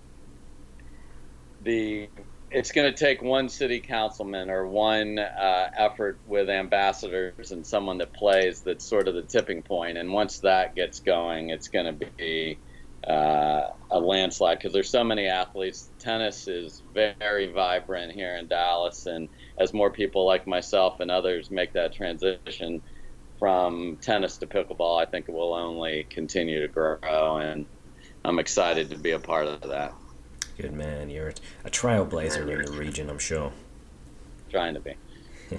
the 1.62 2.08
it's 2.50 2.72
going 2.72 2.90
to 2.90 2.98
take 2.98 3.22
one 3.22 3.50
city 3.50 3.82
councilman 3.82 4.50
or 4.50 4.66
one 4.66 5.20
uh, 5.20 5.70
effort 5.78 6.20
with 6.26 6.50
ambassadors 6.50 7.52
and 7.52 7.68
someone 7.68 7.98
that 7.98 8.14
plays 8.14 8.62
that's 8.62 8.88
sort 8.88 9.10
of 9.10 9.14
the 9.14 9.24
tipping 9.24 9.62
point. 9.62 9.98
And 9.98 10.12
once 10.14 10.40
that 10.40 10.74
gets 10.74 11.02
going, 11.02 11.50
it's 11.50 11.68
going 11.68 12.00
to 12.00 12.08
be 12.18 12.58
uh, 13.06 13.68
a 13.92 14.00
landslide 14.00 14.58
because 14.58 14.74
there's 14.74 14.90
so 14.90 15.04
many 15.04 15.28
athletes. 15.28 15.92
Tennis 16.00 16.48
is 16.48 16.82
very 16.94 17.52
vibrant 17.52 18.14
here 18.14 18.36
in 18.38 18.48
Dallas, 18.48 19.06
and 19.06 19.30
as 19.60 19.74
more 19.74 19.92
people 19.92 20.26
like 20.26 20.48
myself 20.48 21.02
and 21.02 21.12
others 21.12 21.52
make 21.52 21.74
that 21.74 21.94
transition 21.94 22.82
from 23.40 23.96
tennis 24.02 24.38
to 24.38 24.48
pickleball, 24.48 25.02
I 25.02 25.06
think 25.06 25.30
it 25.30 25.32
will 25.32 25.54
only 25.54 26.06
continue 26.10 26.62
to 26.62 26.68
grow, 26.68 27.38
and 27.38 27.66
I'm 28.26 28.38
excited 28.38 28.90
to 28.90 28.98
be 28.98 29.12
a 29.12 29.20
part 29.20 29.48
of 29.48 29.62
that. 29.62 29.94
Good 30.58 30.74
man, 30.74 31.10
you're 31.10 31.34
a 31.64 31.70
trailblazer 31.70 32.42
in 32.42 32.66
the 32.70 32.78
region, 32.78 33.10
I'm 33.10 33.18
sure. 33.18 33.54
Trying 34.52 34.74
to 34.74 34.82
be. 34.82 34.94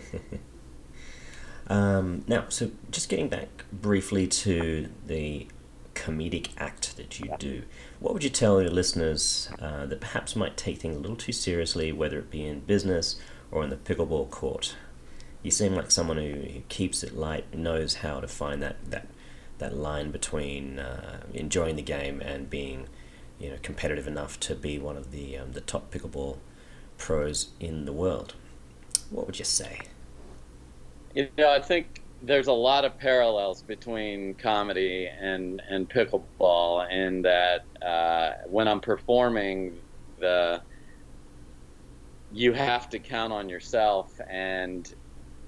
um, 1.69 2.23
now, 2.29 2.45
so 2.51 2.71
just 2.91 3.09
getting 3.09 3.29
back 3.29 3.49
briefly 3.73 4.27
to 4.27 4.89
the 5.07 5.47
comedic 5.95 6.51
act 6.59 6.99
that 6.99 7.19
you 7.19 7.35
do, 7.39 7.63
what 7.99 8.13
would 8.13 8.25
you 8.25 8.31
tell 8.31 8.61
your 8.61 8.71
listeners 8.71 9.51
uh, 9.59 9.87
that 9.87 10.01
perhaps 10.01 10.37
might 10.37 10.59
take 10.59 10.79
things 10.79 10.97
a 10.97 11.01
little 11.01 11.17
too 11.17 11.33
seriously, 11.33 11.93
whether 11.93 12.19
it 12.19 12.31
be 12.31 12.47
in 12.47 12.61
business 12.61 13.17
or 13.51 13.65
in 13.65 13.71
the 13.71 13.77
pickleball 13.77 14.29
court? 14.31 14.77
You 15.43 15.51
seem 15.51 15.75
like 15.75 15.91
someone 15.91 16.19
who, 16.19 16.33
who 16.33 16.61
keeps 16.69 17.03
it 17.03 17.17
light, 17.17 17.55
knows 17.55 17.97
how 17.97 18.21
to 18.21 18.29
find 18.29 18.63
that 18.63 18.77
that 18.91 19.07
that 19.59 19.77
line 19.77 20.11
between 20.11 20.79
uh, 20.79 21.21
enjoying 21.35 21.77
the 21.77 21.83
game 21.83 22.21
and 22.21 22.49
being, 22.49 22.89
you 23.39 23.51
know, 23.51 23.57
competitive 23.63 24.07
enough 24.07 24.41
to 24.41 24.55
be 24.55 24.79
one 24.79 24.97
of 24.97 25.11
the 25.11 25.37
um, 25.37 25.53
the 25.53 25.61
top 25.61 25.91
pickleball 25.91 26.39
pros 26.99 27.51
in 27.59 27.85
the 27.85 27.93
world. 27.93 28.35
What 29.11 29.27
would 29.27 29.39
you 29.39 29.45
say? 29.45 29.81
You 31.15 31.29
know, 31.37 31.51
I 31.51 31.61
think 31.61 32.01
there's 32.23 32.47
a 32.47 32.53
lot 32.53 32.85
of 32.85 32.99
parallels 32.99 33.63
between 33.63 34.35
comedy 34.35 35.09
and 35.09 35.63
and 35.69 35.89
pickleball, 35.89 36.91
in 36.91 37.23
that 37.23 37.65
uh, 37.83 38.33
when 38.47 38.69
I'm 38.69 38.81
performing, 38.81 39.79
the 40.19 40.61
you 42.33 42.53
have 42.53 42.89
to 42.91 42.99
count 42.99 43.33
on 43.33 43.49
yourself 43.49 44.21
and 44.29 44.95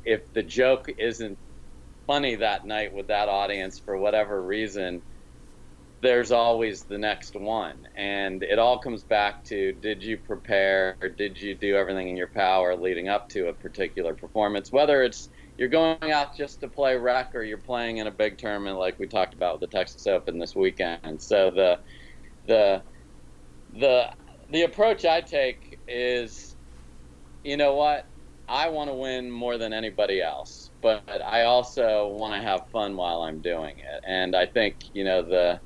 if 0.04 0.32
the 0.32 0.42
joke 0.42 0.86
isn't 0.98 1.38
funny 2.06 2.36
that 2.36 2.66
night 2.66 2.92
with 2.92 3.08
that 3.08 3.28
audience 3.28 3.80
for 3.84 3.96
whatever 3.96 4.42
reason, 4.42 5.02
there's 6.02 6.32
always 6.32 6.84
the 6.84 6.98
next 6.98 7.36
one. 7.36 7.84
And 7.96 8.42
it 8.42 8.58
all 8.58 8.78
comes 8.78 9.04
back 9.04 9.44
to 9.46 9.72
did 9.72 10.02
you 10.02 10.18
prepare 10.18 10.96
or 11.00 11.08
did 11.08 11.40
you 11.40 11.54
do 11.56 11.76
everything 11.76 12.08
in 12.08 12.16
your 12.16 12.30
power 12.34 12.76
leading 12.76 13.08
up 13.08 13.28
to 13.30 13.48
a 13.48 13.54
particular 13.54 14.14
performance? 14.14 14.72
Whether 14.72 15.04
it's 15.04 15.28
you're 15.56 15.68
going 15.68 16.10
out 16.10 16.36
just 16.36 16.60
to 16.60 16.68
play 16.68 16.96
rec 16.96 17.30
or 17.34 17.44
you're 17.44 17.58
playing 17.58 17.98
in 17.98 18.08
a 18.08 18.10
big 18.12 18.38
tournament 18.38 18.78
like 18.78 18.98
we 18.98 19.06
talked 19.06 19.34
about 19.34 19.60
with 19.60 19.70
the 19.70 19.76
Texas 19.76 20.06
Open 20.06 20.38
this 20.38 20.56
weekend. 20.56 21.22
So 21.22 21.52
the 21.54 21.78
the 22.46 22.82
the 23.70 24.10
the 24.50 24.62
approach 24.62 25.04
I 25.04 25.20
take 25.20 25.78
is 25.86 26.56
you 27.44 27.56
know 27.56 27.74
what? 27.74 28.04
I 28.48 28.68
want 28.70 28.90
to 28.90 28.94
win 28.94 29.30
more 29.30 29.58
than 29.58 29.72
anybody 29.72 30.20
else, 30.22 30.70
but 30.82 31.04
I 31.08 31.44
also 31.44 32.08
want 32.08 32.34
to 32.34 32.46
have 32.46 32.62
fun 32.72 32.96
while 32.96 33.22
I'm 33.22 33.40
doing 33.40 33.78
it. 33.78 34.00
And 34.06 34.36
I 34.36 34.46
think 34.46 34.76
you 34.92 35.04
know 35.04 35.22
the 35.22 35.60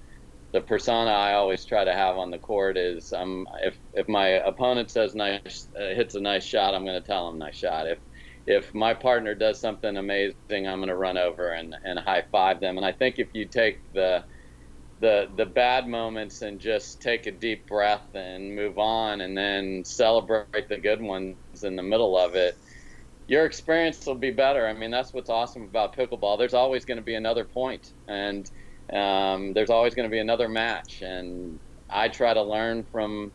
the 0.53 0.61
persona 0.63 1.11
I 1.11 1.35
always 1.35 1.65
try 1.67 1.85
to 1.85 1.93
have 1.93 2.17
on 2.17 2.31
the 2.31 2.39
court 2.39 2.79
is 2.79 3.13
um, 3.13 3.47
if 3.63 3.79
if 3.93 4.09
my 4.09 4.29
opponent 4.29 4.91
says 4.91 5.15
nice 5.15 5.69
uh, 5.79 5.95
hits 5.95 6.15
a 6.15 6.21
nice 6.21 6.45
shot, 6.45 6.75
I'm 6.75 6.85
going 6.85 7.01
to 7.01 7.07
tell 7.07 7.29
him 7.29 7.39
nice 7.39 7.57
shot. 7.57 7.87
If 7.89 7.99
if 8.47 8.73
my 8.75 8.95
partner 8.95 9.35
does 9.35 9.61
something 9.61 9.97
amazing, 9.97 10.35
I'm 10.51 10.79
going 10.79 10.89
to 10.89 10.97
run 10.97 11.19
over 11.19 11.53
and, 11.53 11.75
and 11.85 11.99
high 11.99 12.25
five 12.33 12.61
them. 12.61 12.79
And 12.79 12.87
I 12.87 12.93
think 12.93 13.17
if 13.19 13.29
you 13.35 13.49
take 13.49 13.79
the 13.93 14.25
the 15.01 15.27
the 15.37 15.47
bad 15.47 15.87
moments 15.89 16.43
and 16.43 16.61
just 16.61 17.03
take 17.03 17.27
a 17.27 17.33
deep 17.33 17.67
breath 17.67 18.07
and 18.15 18.55
move 18.57 18.79
on, 18.79 19.21
and 19.21 19.37
then 19.37 19.83
celebrate 19.85 20.69
the 20.69 20.79
good 20.79 21.03
ones 21.03 21.39
in 21.63 21.77
the 21.77 21.83
middle 21.83 22.17
of 22.19 22.35
it, 22.35 22.55
your 23.29 23.45
experience 23.45 24.07
will 24.07 24.15
be 24.15 24.31
better. 24.31 24.67
I 24.67 24.73
mean, 24.73 24.91
that's 24.91 25.13
what's 25.13 25.31
awesome 25.31 25.63
about 25.63 25.97
pickleball. 25.97 26.39
There's 26.39 26.55
always 26.55 26.85
going 26.85 26.99
to 26.99 27.05
be 27.05 27.15
another 27.15 27.45
point, 27.45 27.93
and 28.07 28.49
um, 28.93 29.53
there's 29.53 29.71
always 29.71 29.95
going 29.95 30.09
to 30.09 30.13
be 30.13 30.21
another 30.21 30.49
match. 30.49 31.03
And 31.03 31.59
I 31.91 32.09
try 32.09 32.35
to 32.35 32.43
learn 32.43 32.85
from 32.85 33.33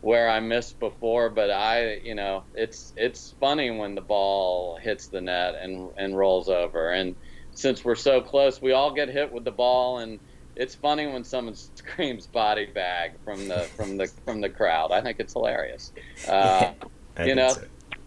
where 0.00 0.28
I 0.28 0.40
missed 0.40 0.78
before, 0.78 1.28
but 1.30 1.50
I, 1.50 1.94
you 2.04 2.14
know, 2.14 2.44
it's 2.54 2.92
it's 2.96 3.34
funny 3.40 3.70
when 3.70 3.94
the 3.94 4.00
ball 4.00 4.76
hits 4.76 5.08
the 5.08 5.20
net 5.20 5.56
and 5.60 5.90
and 5.96 6.16
rolls 6.16 6.48
over. 6.48 6.90
And 6.90 7.16
since 7.52 7.84
we're 7.84 7.96
so 7.96 8.20
close, 8.20 8.62
we 8.62 8.72
all 8.72 8.92
get 8.92 9.08
hit 9.08 9.32
with 9.32 9.44
the 9.44 9.50
ball, 9.50 9.98
and 9.98 10.20
it's 10.54 10.76
funny 10.76 11.06
when 11.06 11.24
someone 11.24 11.54
screams 11.74 12.26
"body 12.28 12.66
bag" 12.66 13.12
from 13.24 13.48
the 13.48 13.60
from 13.76 13.96
the 13.96 14.06
from 14.24 14.40
the 14.40 14.48
crowd. 14.48 14.92
I 14.92 15.00
think 15.00 15.18
it's 15.18 15.32
hilarious. 15.32 15.92
Uh, 16.28 16.72
you 17.24 17.34
know. 17.34 17.56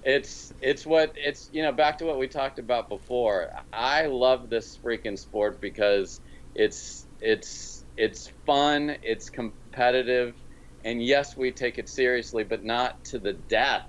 It's 0.06 0.54
it's 0.62 0.86
what 0.86 1.13
it's 1.18 1.50
you 1.52 1.63
know 1.63 1.72
back 1.72 1.98
to 1.98 2.06
what 2.06 2.20
we 2.20 2.28
talked 2.28 2.60
about 2.60 2.89
before. 2.89 3.50
I 3.74 4.06
love 4.06 4.50
this 4.50 4.78
freaking 4.86 5.18
sport 5.18 5.60
because 5.60 6.22
it's 6.54 7.08
it's 7.20 7.84
it's 7.98 8.32
fun, 8.46 8.96
it's 9.02 9.30
competitive, 9.30 10.36
and 10.84 11.04
yes, 11.04 11.36
we 11.36 11.52
take 11.52 11.80
it 11.80 11.89
seriously, 11.89 12.44
but 12.44 12.63
not 12.63 13.04
to 13.06 13.20
the 13.20 13.34
death. 13.34 13.88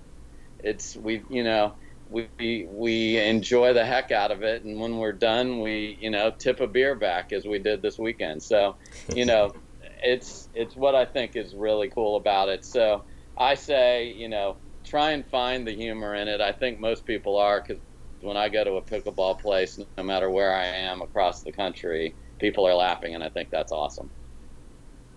It's 0.59 0.97
we 0.97 1.23
you 1.29 1.45
know 1.45 1.75
we 2.09 2.67
we 2.67 3.19
enjoy 3.19 3.75
the 3.75 3.85
heck 3.85 4.11
out 4.11 4.31
of 4.31 4.43
it, 4.43 4.65
and 4.65 4.81
when 4.81 4.97
we're 4.97 5.13
done, 5.13 5.61
we 5.61 5.99
you 6.01 6.11
know 6.11 6.33
tip 6.37 6.61
a 6.61 6.67
beer 6.67 6.95
back 6.95 7.31
as 7.31 7.45
we 7.45 7.59
did 7.59 7.83
this 7.83 7.99
weekend. 7.99 8.43
So 8.43 8.79
you 9.15 9.27
know 9.27 9.53
it's 10.03 10.49
it's 10.55 10.75
what 10.75 10.95
I 10.95 11.05
think 11.05 11.37
is 11.37 11.55
really 11.55 11.91
cool 11.91 12.17
about 12.17 12.49
it. 12.49 12.65
So 12.65 13.05
I 13.37 13.55
say 13.55 14.13
you 14.13 14.31
know 14.31 14.57
try 14.87 15.11
and 15.11 15.27
find 15.27 15.67
the 15.67 15.73
humor 15.73 16.15
in 16.15 16.29
it. 16.29 16.41
I 16.41 16.53
think 16.53 16.81
most 16.81 17.05
people 17.05 17.37
are 17.37 17.61
because 17.61 17.83
when 18.21 18.37
I 18.37 18.49
go 18.49 18.65
to 18.65 18.73
a 18.75 18.83
pickleball 18.83 19.39
place, 19.39 19.79
no 19.97 20.03
matter 20.03 20.31
where 20.31 20.55
I 20.55 20.65
am 20.65 21.03
across 21.03 21.43
the 21.43 21.53
country, 21.53 22.15
people 22.39 22.67
are 22.67 22.75
laughing, 22.75 23.15
and 23.15 23.23
I 23.23 23.29
think 23.29 23.51
that's 23.51 23.73
awesome. 23.73 24.11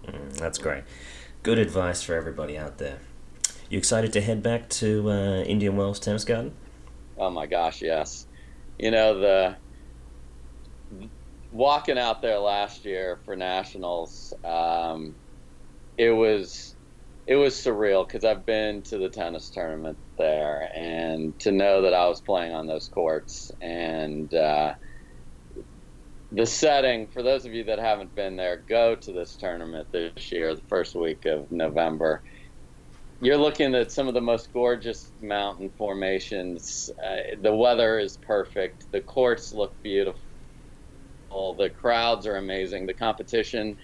Mm, 0.05 0.33
that's 0.33 0.57
great. 0.57 0.83
Good 1.43 1.59
advice 1.59 2.01
for 2.01 2.15
everybody 2.15 2.57
out 2.57 2.77
there. 2.77 2.99
You 3.69 3.77
excited 3.77 4.11
to 4.13 4.21
head 4.21 4.43
back 4.43 4.67
to 4.69 5.09
uh, 5.09 5.41
Indian 5.43 5.77
Wells 5.77 5.99
Tennis 5.99 6.25
Garden? 6.25 6.53
Oh 7.17 7.29
my 7.29 7.45
gosh, 7.45 7.81
yes. 7.81 8.25
you 8.79 8.91
know 8.91 9.19
the 9.19 9.55
walking 11.51 11.97
out 11.97 12.21
there 12.21 12.39
last 12.39 12.85
year 12.85 13.19
for 13.25 13.35
nationals, 13.35 14.33
um, 14.43 15.13
it 15.97 16.11
was 16.11 16.68
it 17.29 17.35
was 17.35 17.53
surreal 17.53 18.07
because 18.07 18.25
I've 18.25 18.43
been 18.43 18.81
to 18.87 18.97
the 18.97 19.07
tennis 19.07 19.51
tournament 19.51 19.99
there, 20.17 20.67
and 20.75 21.37
to 21.41 21.51
know 21.51 21.83
that 21.83 21.93
I 21.93 22.07
was 22.07 22.21
playing 22.21 22.53
on 22.53 22.65
those 22.65 22.87
courts 22.87 23.51
and 23.61 24.33
uh, 24.33 24.73
the 26.31 26.47
setting. 26.47 27.07
For 27.13 27.21
those 27.21 27.45
of 27.45 27.53
you 27.53 27.65
that 27.65 27.77
haven't 27.77 28.15
been 28.15 28.35
there, 28.35 28.65
go 28.67 28.95
to 28.95 29.13
this 29.13 29.37
tournament 29.37 29.89
this 29.93 30.31
year, 30.31 30.55
the 30.55 30.63
first 30.69 30.95
week 30.95 31.25
of 31.25 31.51
November. 31.51 32.23
You're 33.21 33.37
looking 33.37 33.75
at 33.75 33.91
some 33.91 34.07
of 34.07 34.15
the 34.15 34.21
most 34.21 34.51
gorgeous 34.51 35.11
mountain 35.21 35.69
formations. 35.77 36.89
Uh, 37.05 37.37
the 37.43 37.53
weather 37.53 37.99
is 37.99 38.17
perfect. 38.25 38.87
The 38.91 39.01
courts 39.01 39.53
look 39.53 39.75
beautiful 39.83 40.19
the 41.29 41.69
crowds 41.69 42.25
are 42.25 42.37
amazing. 42.37 42.87
The 42.87 42.93
competition 42.93 43.75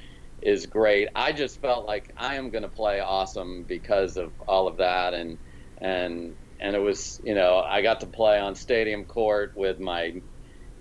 is 0.41 0.65
great. 0.65 1.09
I 1.15 1.31
just 1.31 1.61
felt 1.61 1.85
like 1.85 2.11
I 2.17 2.35
am 2.35 2.49
going 2.49 2.63
to 2.63 2.69
play 2.69 2.99
awesome 2.99 3.65
because 3.67 4.17
of 4.17 4.33
all 4.47 4.67
of 4.67 4.77
that, 4.77 5.13
and 5.13 5.39
and 5.79 6.35
and 6.59 6.75
it 6.75 6.79
was 6.79 7.19
you 7.23 7.35
know 7.35 7.59
I 7.59 7.81
got 7.81 8.01
to 8.01 8.07
play 8.07 8.39
on 8.39 8.55
stadium 8.55 9.05
court 9.05 9.53
with 9.55 9.79
my 9.79 10.21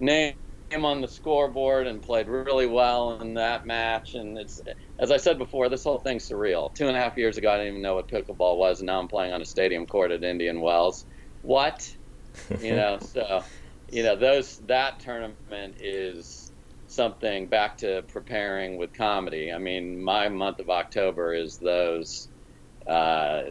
name 0.01 0.35
on 0.83 1.01
the 1.01 1.09
scoreboard 1.09 1.87
and 1.87 2.03
played 2.03 2.27
really 2.27 2.67
well 2.67 3.21
in 3.21 3.35
that 3.35 3.65
match. 3.67 4.15
And 4.15 4.37
it's 4.39 4.61
as 4.99 5.11
I 5.11 5.19
said 5.19 5.39
before, 5.39 5.69
this 5.69 5.85
whole 5.85 5.99
thing's 5.99 6.29
surreal. 6.29 6.75
Two 6.75 6.89
and 6.89 6.97
a 6.97 7.01
half 7.01 7.17
years 7.17 7.39
ago, 7.39 7.51
I 7.51 7.57
didn't 7.57 7.73
even 7.73 7.83
know 7.83 7.95
what 7.95 8.09
pickleball 8.09 8.59
was, 8.59 8.81
and 8.81 8.87
now 8.87 9.01
I'm 9.01 9.09
playing 9.09 9.33
on 9.33 9.43
a 9.43 9.47
stadium 9.47 9.87
court 9.87 10.11
at 10.11 10.25
Indian 10.25 10.61
Wells. 10.61 11.05
What? 11.43 11.89
You 12.61 12.75
know, 12.75 12.99
so 13.03 13.45
you 13.91 14.03
know 14.03 14.17
those 14.17 14.57
that 14.67 15.01
tournament 15.01 15.77
is 15.79 16.44
something 16.95 17.47
back 17.47 17.77
to 17.79 18.03
preparing 18.09 18.77
with 18.77 18.93
comedy. 18.93 19.53
I 19.53 19.59
mean, 19.59 20.03
my 20.03 20.29
month 20.29 20.61
of 20.61 20.71
October 20.71 21.35
is 21.35 21.59
those 21.59 22.29
uh, 22.87 23.43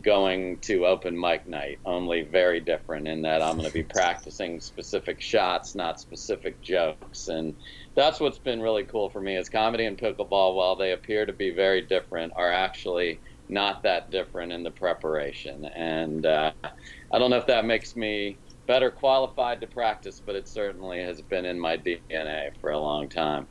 going 0.00 0.58
to 0.58 0.86
open 0.86 1.18
mic 1.18 1.46
night, 1.46 1.78
only 1.84 2.22
very 2.22 2.60
different 2.60 3.06
in 3.06 3.22
that 3.22 3.42
I'm 3.42 3.56
going 3.56 3.68
to 3.68 3.74
be 3.74 3.82
practicing 3.94 4.60
specific 4.60 5.20
shots, 5.20 5.74
not 5.74 6.00
specific 6.00 6.60
jokes. 6.62 7.28
And 7.28 7.54
that's 7.94 8.20
what's 8.20 8.38
been 8.38 8.62
really 8.62 8.84
cool 8.84 9.10
for 9.10 9.20
me 9.20 9.36
is 9.36 9.48
comedy 9.48 9.84
and 9.84 9.98
pickleball, 9.98 10.54
while 10.54 10.76
they 10.76 10.92
appear 10.92 11.26
to 11.26 11.32
be 11.32 11.50
very 11.50 11.82
different, 11.82 12.32
are 12.36 12.52
actually 12.52 13.20
not 13.48 13.82
that 13.82 14.10
different 14.10 14.52
in 14.52 14.62
the 14.62 14.70
preparation. 14.70 15.66
And 15.66 16.24
uh, 16.24 16.52
I 16.64 17.18
don't 17.18 17.30
know 17.30 17.36
if 17.36 17.46
that 17.48 17.66
makes 17.66 17.96
me 17.96 18.38
better 18.66 18.90
qualified 18.90 19.60
to 19.60 19.66
practice, 19.66 20.20
but 20.24 20.34
it 20.34 20.48
certainly 20.48 21.00
has 21.00 21.20
been 21.20 21.44
in 21.44 21.58
my 21.58 21.76
DNA 21.76 22.50
for 22.60 22.70
a 22.70 22.78
long 22.78 23.08
time. 23.08 23.46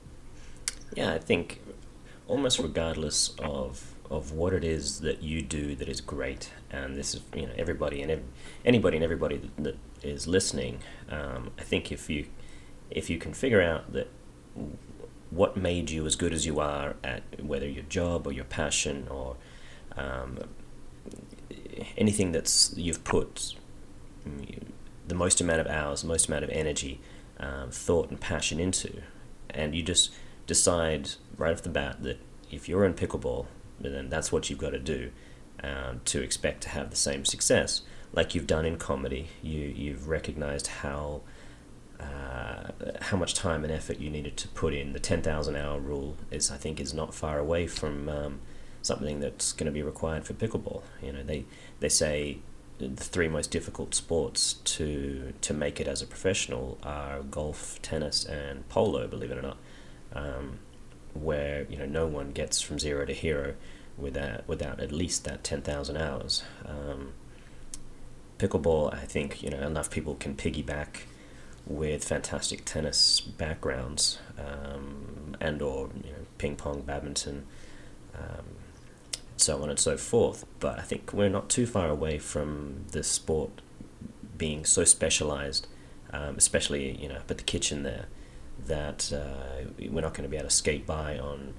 Yeah, 0.95 1.13
I 1.13 1.19
think 1.19 1.61
almost 2.27 2.59
regardless 2.59 3.33
of 3.39 3.87
of 4.09 4.33
what 4.33 4.53
it 4.53 4.63
is 4.63 4.99
that 4.99 5.23
you 5.23 5.41
do 5.41 5.73
that 5.75 5.87
is 5.87 6.01
great, 6.01 6.51
and 6.69 6.97
this 6.97 7.15
is 7.15 7.21
you 7.33 7.43
know 7.43 7.53
everybody 7.57 8.01
and 8.01 8.23
anybody 8.65 8.97
and 8.97 9.03
everybody 9.03 9.37
that, 9.37 9.63
that 9.63 9.77
is 10.03 10.27
listening. 10.27 10.79
Um, 11.09 11.51
I 11.57 11.63
think 11.63 11.91
if 11.91 12.09
you 12.09 12.25
if 12.89 13.09
you 13.09 13.17
can 13.17 13.33
figure 13.33 13.61
out 13.61 13.93
that 13.93 14.09
what 15.29 15.55
made 15.55 15.89
you 15.89 16.05
as 16.05 16.17
good 16.17 16.33
as 16.33 16.45
you 16.45 16.59
are 16.59 16.95
at 17.03 17.23
whether 17.41 17.67
your 17.67 17.83
job 17.83 18.27
or 18.27 18.33
your 18.33 18.43
passion 18.43 19.07
or 19.09 19.37
um, 19.95 20.39
anything 21.97 22.33
that's 22.33 22.73
you've 22.75 23.03
put 23.05 23.55
the 25.11 25.17
most 25.17 25.41
amount 25.41 25.59
of 25.59 25.67
hours, 25.67 26.03
the 26.03 26.07
most 26.07 26.29
amount 26.29 26.45
of 26.45 26.49
energy, 26.51 27.01
um, 27.37 27.69
thought, 27.69 28.09
and 28.09 28.17
passion 28.21 28.61
into. 28.61 29.01
And 29.49 29.75
you 29.75 29.83
just 29.83 30.09
decide 30.47 31.09
right 31.35 31.51
off 31.51 31.63
the 31.63 31.69
bat 31.69 32.01
that 32.03 32.17
if 32.49 32.69
you're 32.69 32.85
in 32.85 32.93
pickleball, 32.93 33.47
then 33.81 34.09
that's 34.09 34.31
what 34.31 34.49
you've 34.49 34.57
got 34.59 34.69
to 34.69 34.79
do 34.79 35.11
um, 35.61 35.99
to 36.05 36.23
expect 36.23 36.61
to 36.63 36.69
have 36.69 36.91
the 36.91 36.95
same 36.95 37.25
success. 37.25 37.81
Like 38.13 38.33
you've 38.33 38.47
done 38.47 38.65
in 38.65 38.77
comedy, 38.77 39.27
you 39.41 39.59
you've 39.59 40.07
recognized 40.07 40.67
how 40.67 41.23
uh, 41.99 42.71
how 43.01 43.17
much 43.17 43.33
time 43.33 43.65
and 43.65 43.73
effort 43.73 43.99
you 43.99 44.09
needed 44.09 44.37
to 44.37 44.47
put 44.47 44.73
in. 44.73 44.93
The 44.93 44.99
ten 44.99 45.21
thousand 45.21 45.57
hour 45.57 45.77
rule 45.77 46.15
is, 46.29 46.49
I 46.51 46.55
think, 46.55 46.79
is 46.79 46.93
not 46.93 47.13
far 47.13 47.37
away 47.37 47.67
from 47.67 48.07
um, 48.07 48.39
something 48.81 49.19
that's 49.19 49.51
going 49.51 49.65
to 49.65 49.73
be 49.73 49.83
required 49.83 50.23
for 50.23 50.33
pickleball. 50.33 50.83
You 51.01 51.11
know, 51.11 51.23
they 51.23 51.43
they 51.81 51.89
say 51.89 52.37
the 52.87 53.03
three 53.03 53.27
most 53.27 53.51
difficult 53.51 53.95
sports 53.95 54.53
to 54.53 55.33
to 55.41 55.53
make 55.53 55.79
it 55.79 55.87
as 55.87 56.01
a 56.01 56.07
professional 56.07 56.77
are 56.83 57.21
golf, 57.21 57.81
tennis, 57.81 58.25
and 58.25 58.67
polo. 58.69 59.07
Believe 59.07 59.31
it 59.31 59.37
or 59.37 59.41
not, 59.41 59.57
um, 60.13 60.59
where 61.13 61.65
you 61.69 61.77
know 61.77 61.85
no 61.85 62.07
one 62.07 62.31
gets 62.31 62.61
from 62.61 62.79
zero 62.79 63.05
to 63.05 63.13
hero 63.13 63.55
without 63.97 64.47
without 64.47 64.79
at 64.79 64.91
least 64.91 65.23
that 65.25 65.43
ten 65.43 65.61
thousand 65.61 65.97
hours. 65.97 66.43
Um, 66.65 67.13
pickleball, 68.37 68.93
I 68.93 69.05
think 69.05 69.43
you 69.43 69.49
know 69.49 69.61
enough 69.65 69.89
people 69.89 70.15
can 70.15 70.35
piggyback 70.35 71.01
with 71.65 72.03
fantastic 72.03 72.65
tennis 72.65 73.21
backgrounds 73.21 74.19
um, 74.37 75.35
and 75.39 75.61
or 75.61 75.89
you 76.03 76.11
know 76.11 76.25
ping 76.37 76.55
pong, 76.55 76.81
badminton. 76.81 77.45
Um, 78.17 78.45
so 79.41 79.61
on 79.61 79.69
and 79.69 79.79
so 79.79 79.97
forth. 79.97 80.45
But 80.59 80.79
I 80.79 80.83
think 80.83 81.11
we're 81.13 81.29
not 81.29 81.49
too 81.49 81.65
far 81.65 81.89
away 81.89 82.17
from 82.19 82.85
the 82.91 83.03
sport 83.03 83.61
being 84.37 84.65
so 84.65 84.83
specialized, 84.83 85.67
um, 86.11 86.35
especially 86.37 86.97
you 86.97 87.09
know 87.09 87.15
at 87.15 87.27
the 87.27 87.35
kitchen 87.35 87.83
there, 87.83 88.05
that 88.67 89.11
uh, 89.13 89.69
we're 89.79 90.01
not 90.01 90.13
going 90.13 90.23
to 90.23 90.29
be 90.29 90.37
able 90.37 90.49
to 90.49 90.55
skate 90.55 90.85
by 90.85 91.17
on 91.17 91.53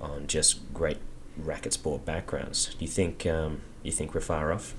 on 0.00 0.26
just 0.26 0.72
great 0.74 0.98
racket 1.36 1.72
sport 1.72 2.04
backgrounds. 2.04 2.74
Do 2.74 2.84
you 2.84 2.90
think 2.90 3.26
um, 3.26 3.62
you 3.82 3.92
think 3.92 4.14
we're 4.14 4.20
far 4.20 4.52
off? 4.52 4.74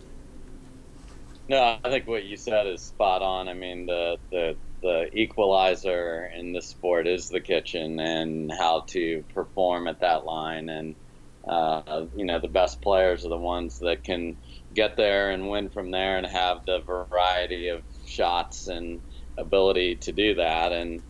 No, 1.47 1.77
I 1.83 1.89
think 1.89 2.07
what 2.07 2.25
you 2.25 2.37
said 2.37 2.65
is 2.65 2.81
spot 2.81 3.21
on. 3.21 3.47
I 3.47 3.53
mean, 3.53 3.85
the 3.85 4.17
the 4.31 4.55
the 4.81 5.09
equalizer 5.17 6.31
in 6.35 6.53
this 6.53 6.67
sport 6.67 7.07
is 7.07 7.29
the 7.29 7.39
kitchen 7.39 7.99
and 7.99 8.51
how 8.51 8.81
to 8.87 9.23
perform 9.33 9.87
at 9.87 9.99
that 10.01 10.25
line 10.25 10.69
and 10.69 10.95
uh, 11.47 12.05
you 12.15 12.25
know, 12.25 12.39
the 12.39 12.47
best 12.47 12.81
players 12.81 13.25
are 13.25 13.29
the 13.29 13.37
ones 13.37 13.79
that 13.79 14.03
can 14.03 14.37
get 14.73 14.97
there 14.97 15.31
and 15.31 15.49
win 15.49 15.69
from 15.69 15.91
there 15.91 16.17
and 16.17 16.25
have 16.25 16.65
the 16.65 16.79
variety 16.79 17.69
of 17.69 17.81
shots 18.05 18.67
and 18.67 19.01
ability 19.37 19.95
to 19.95 20.11
do 20.11 20.35
that. 20.35 20.71
And 20.71 21.01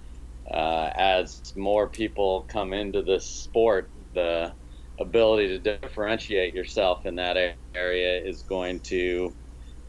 uh, 0.52 0.90
as 0.94 1.54
more 1.56 1.88
people 1.88 2.46
come 2.48 2.74
into 2.74 3.02
this 3.02 3.26
sport, 3.26 3.90
the 4.14 4.52
ability 5.00 5.48
to 5.48 5.60
differentiate 5.60 6.54
yourself 6.54 7.06
in 7.06 7.16
that 7.16 7.56
area 7.74 8.22
is 8.22 8.44
going 8.44 8.80
to 8.82 9.34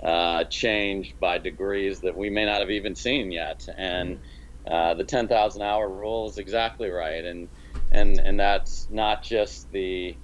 uh, 0.03 0.45
change 0.45 1.15
by 1.21 1.39
degrees 1.39 2.01
that 2.01 2.17
we 2.17 2.31
may 2.31 2.45
not 2.45 2.61
have 2.61 2.71
even 2.71 2.95
seen 2.95 3.33
yet. 3.33 3.69
And 3.77 4.21
uh, 4.67 4.95
the 4.95 5.05
10,000 5.05 5.63
hour 5.63 5.89
rule 5.89 6.29
is 6.29 6.39
exactly 6.39 6.89
right. 6.89 7.25
And, 7.25 7.49
and, 7.91 8.19
and 8.19 8.39
that's 8.39 8.89
not 8.91 9.23
just 9.23 9.71
the 9.73 10.17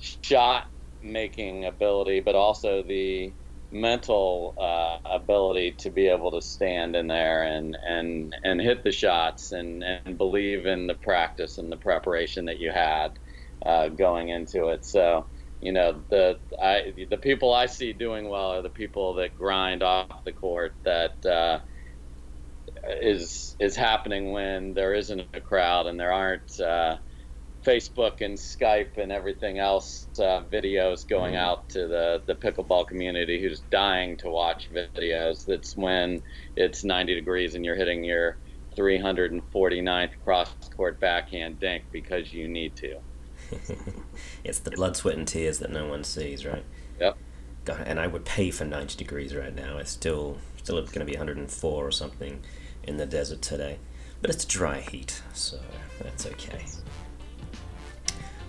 shot 0.00 0.64
making 1.02 1.64
ability, 1.64 2.20
but 2.20 2.34
also 2.34 2.82
the 2.82 3.34
mental 3.72 4.54
uh, 4.60 4.98
ability 5.08 5.72
to 5.78 5.90
be 5.90 6.08
able 6.08 6.32
to 6.32 6.42
stand 6.42 6.96
in 6.96 7.06
there 7.06 7.44
and 7.44 7.76
and 7.88 8.34
and 8.42 8.60
hit 8.60 8.82
the 8.84 8.92
shots 8.92 9.52
and 9.52 9.84
and 9.84 10.18
believe 10.18 10.66
in 10.66 10.86
the 10.86 10.94
practice 10.94 11.58
and 11.58 11.70
the 11.70 11.76
preparation 11.76 12.46
that 12.46 12.58
you 12.58 12.70
had 12.72 13.18
uh, 13.64 13.88
going 13.88 14.28
into 14.28 14.68
it. 14.68 14.84
So 14.84 15.28
you 15.60 15.72
know 15.72 16.04
the 16.10 16.40
I 16.60 16.92
the 17.10 17.18
people 17.18 17.54
I 17.54 17.66
see 17.66 17.92
doing 17.92 18.28
well 18.28 18.52
are 18.54 18.62
the 18.62 18.70
people 18.70 19.14
that 19.14 19.34
grind 19.34 19.82
off 19.82 20.24
the 20.24 20.32
court 20.32 20.74
that. 20.84 21.24
Uh, 21.24 21.60
is 23.02 23.56
is 23.60 23.76
happening 23.76 24.32
when 24.32 24.74
there 24.74 24.94
isn't 24.94 25.28
a 25.34 25.40
crowd 25.40 25.86
and 25.86 25.98
there 26.00 26.12
aren't 26.12 26.58
uh, 26.60 26.96
Facebook 27.64 28.20
and 28.20 28.36
Skype 28.36 28.96
and 28.96 29.12
everything 29.12 29.58
else 29.58 30.06
uh, 30.18 30.42
videos 30.50 31.06
going 31.06 31.34
mm-hmm. 31.34 31.44
out 31.44 31.68
to 31.70 31.86
the, 31.86 32.22
the 32.26 32.34
pickleball 32.34 32.86
community 32.86 33.40
who's 33.40 33.60
dying 33.70 34.16
to 34.18 34.28
watch 34.28 34.68
videos. 34.72 35.44
That's 35.44 35.76
when 35.76 36.22
it's 36.56 36.84
90 36.84 37.14
degrees 37.14 37.54
and 37.54 37.64
you're 37.64 37.76
hitting 37.76 38.04
your 38.04 38.36
349th 38.76 40.12
cross 40.24 40.50
court 40.76 41.00
backhand 41.00 41.60
dink 41.60 41.84
because 41.92 42.32
you 42.32 42.48
need 42.48 42.76
to. 42.76 42.98
it's 44.44 44.60
the 44.60 44.70
blood, 44.70 44.96
sweat, 44.96 45.16
and 45.16 45.26
tears 45.26 45.58
that 45.58 45.70
no 45.70 45.86
one 45.86 46.04
sees, 46.04 46.46
right? 46.46 46.64
Yep. 47.00 47.16
God, 47.64 47.82
and 47.86 48.00
I 48.00 48.06
would 48.06 48.24
pay 48.24 48.50
for 48.50 48.64
90 48.64 48.96
degrees 48.96 49.34
right 49.34 49.54
now. 49.54 49.78
It's 49.78 49.90
still 49.90 50.38
still 50.56 50.78
it's 50.78 50.92
going 50.92 51.06
to 51.06 51.10
be 51.10 51.16
104 51.16 51.86
or 51.86 51.90
something 51.90 52.40
in 52.84 52.96
the 52.96 53.06
desert 53.06 53.42
today, 53.42 53.78
but 54.20 54.30
it's 54.30 54.44
dry 54.44 54.80
heat, 54.80 55.22
so 55.32 55.58
that's 56.00 56.26
okay. 56.26 56.64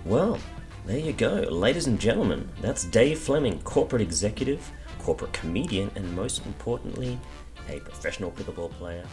Well, 0.06 0.40
there 0.86 0.98
you 0.98 1.14
go. 1.14 1.42
Ladies 1.50 1.86
and 1.86 2.00
gentlemen, 2.00 2.50
that's 2.60 2.86
Dave 2.86 3.20
Fleming, 3.20 3.62
corporate 3.62 4.02
executive, 4.02 4.72
corporate 5.00 5.32
comedian, 5.32 5.92
and 5.96 6.16
most 6.16 6.46
importantly, 6.46 7.20
a 7.70 7.80
professional 7.80 8.32
pickleball 8.32 8.72
player. 8.72 9.06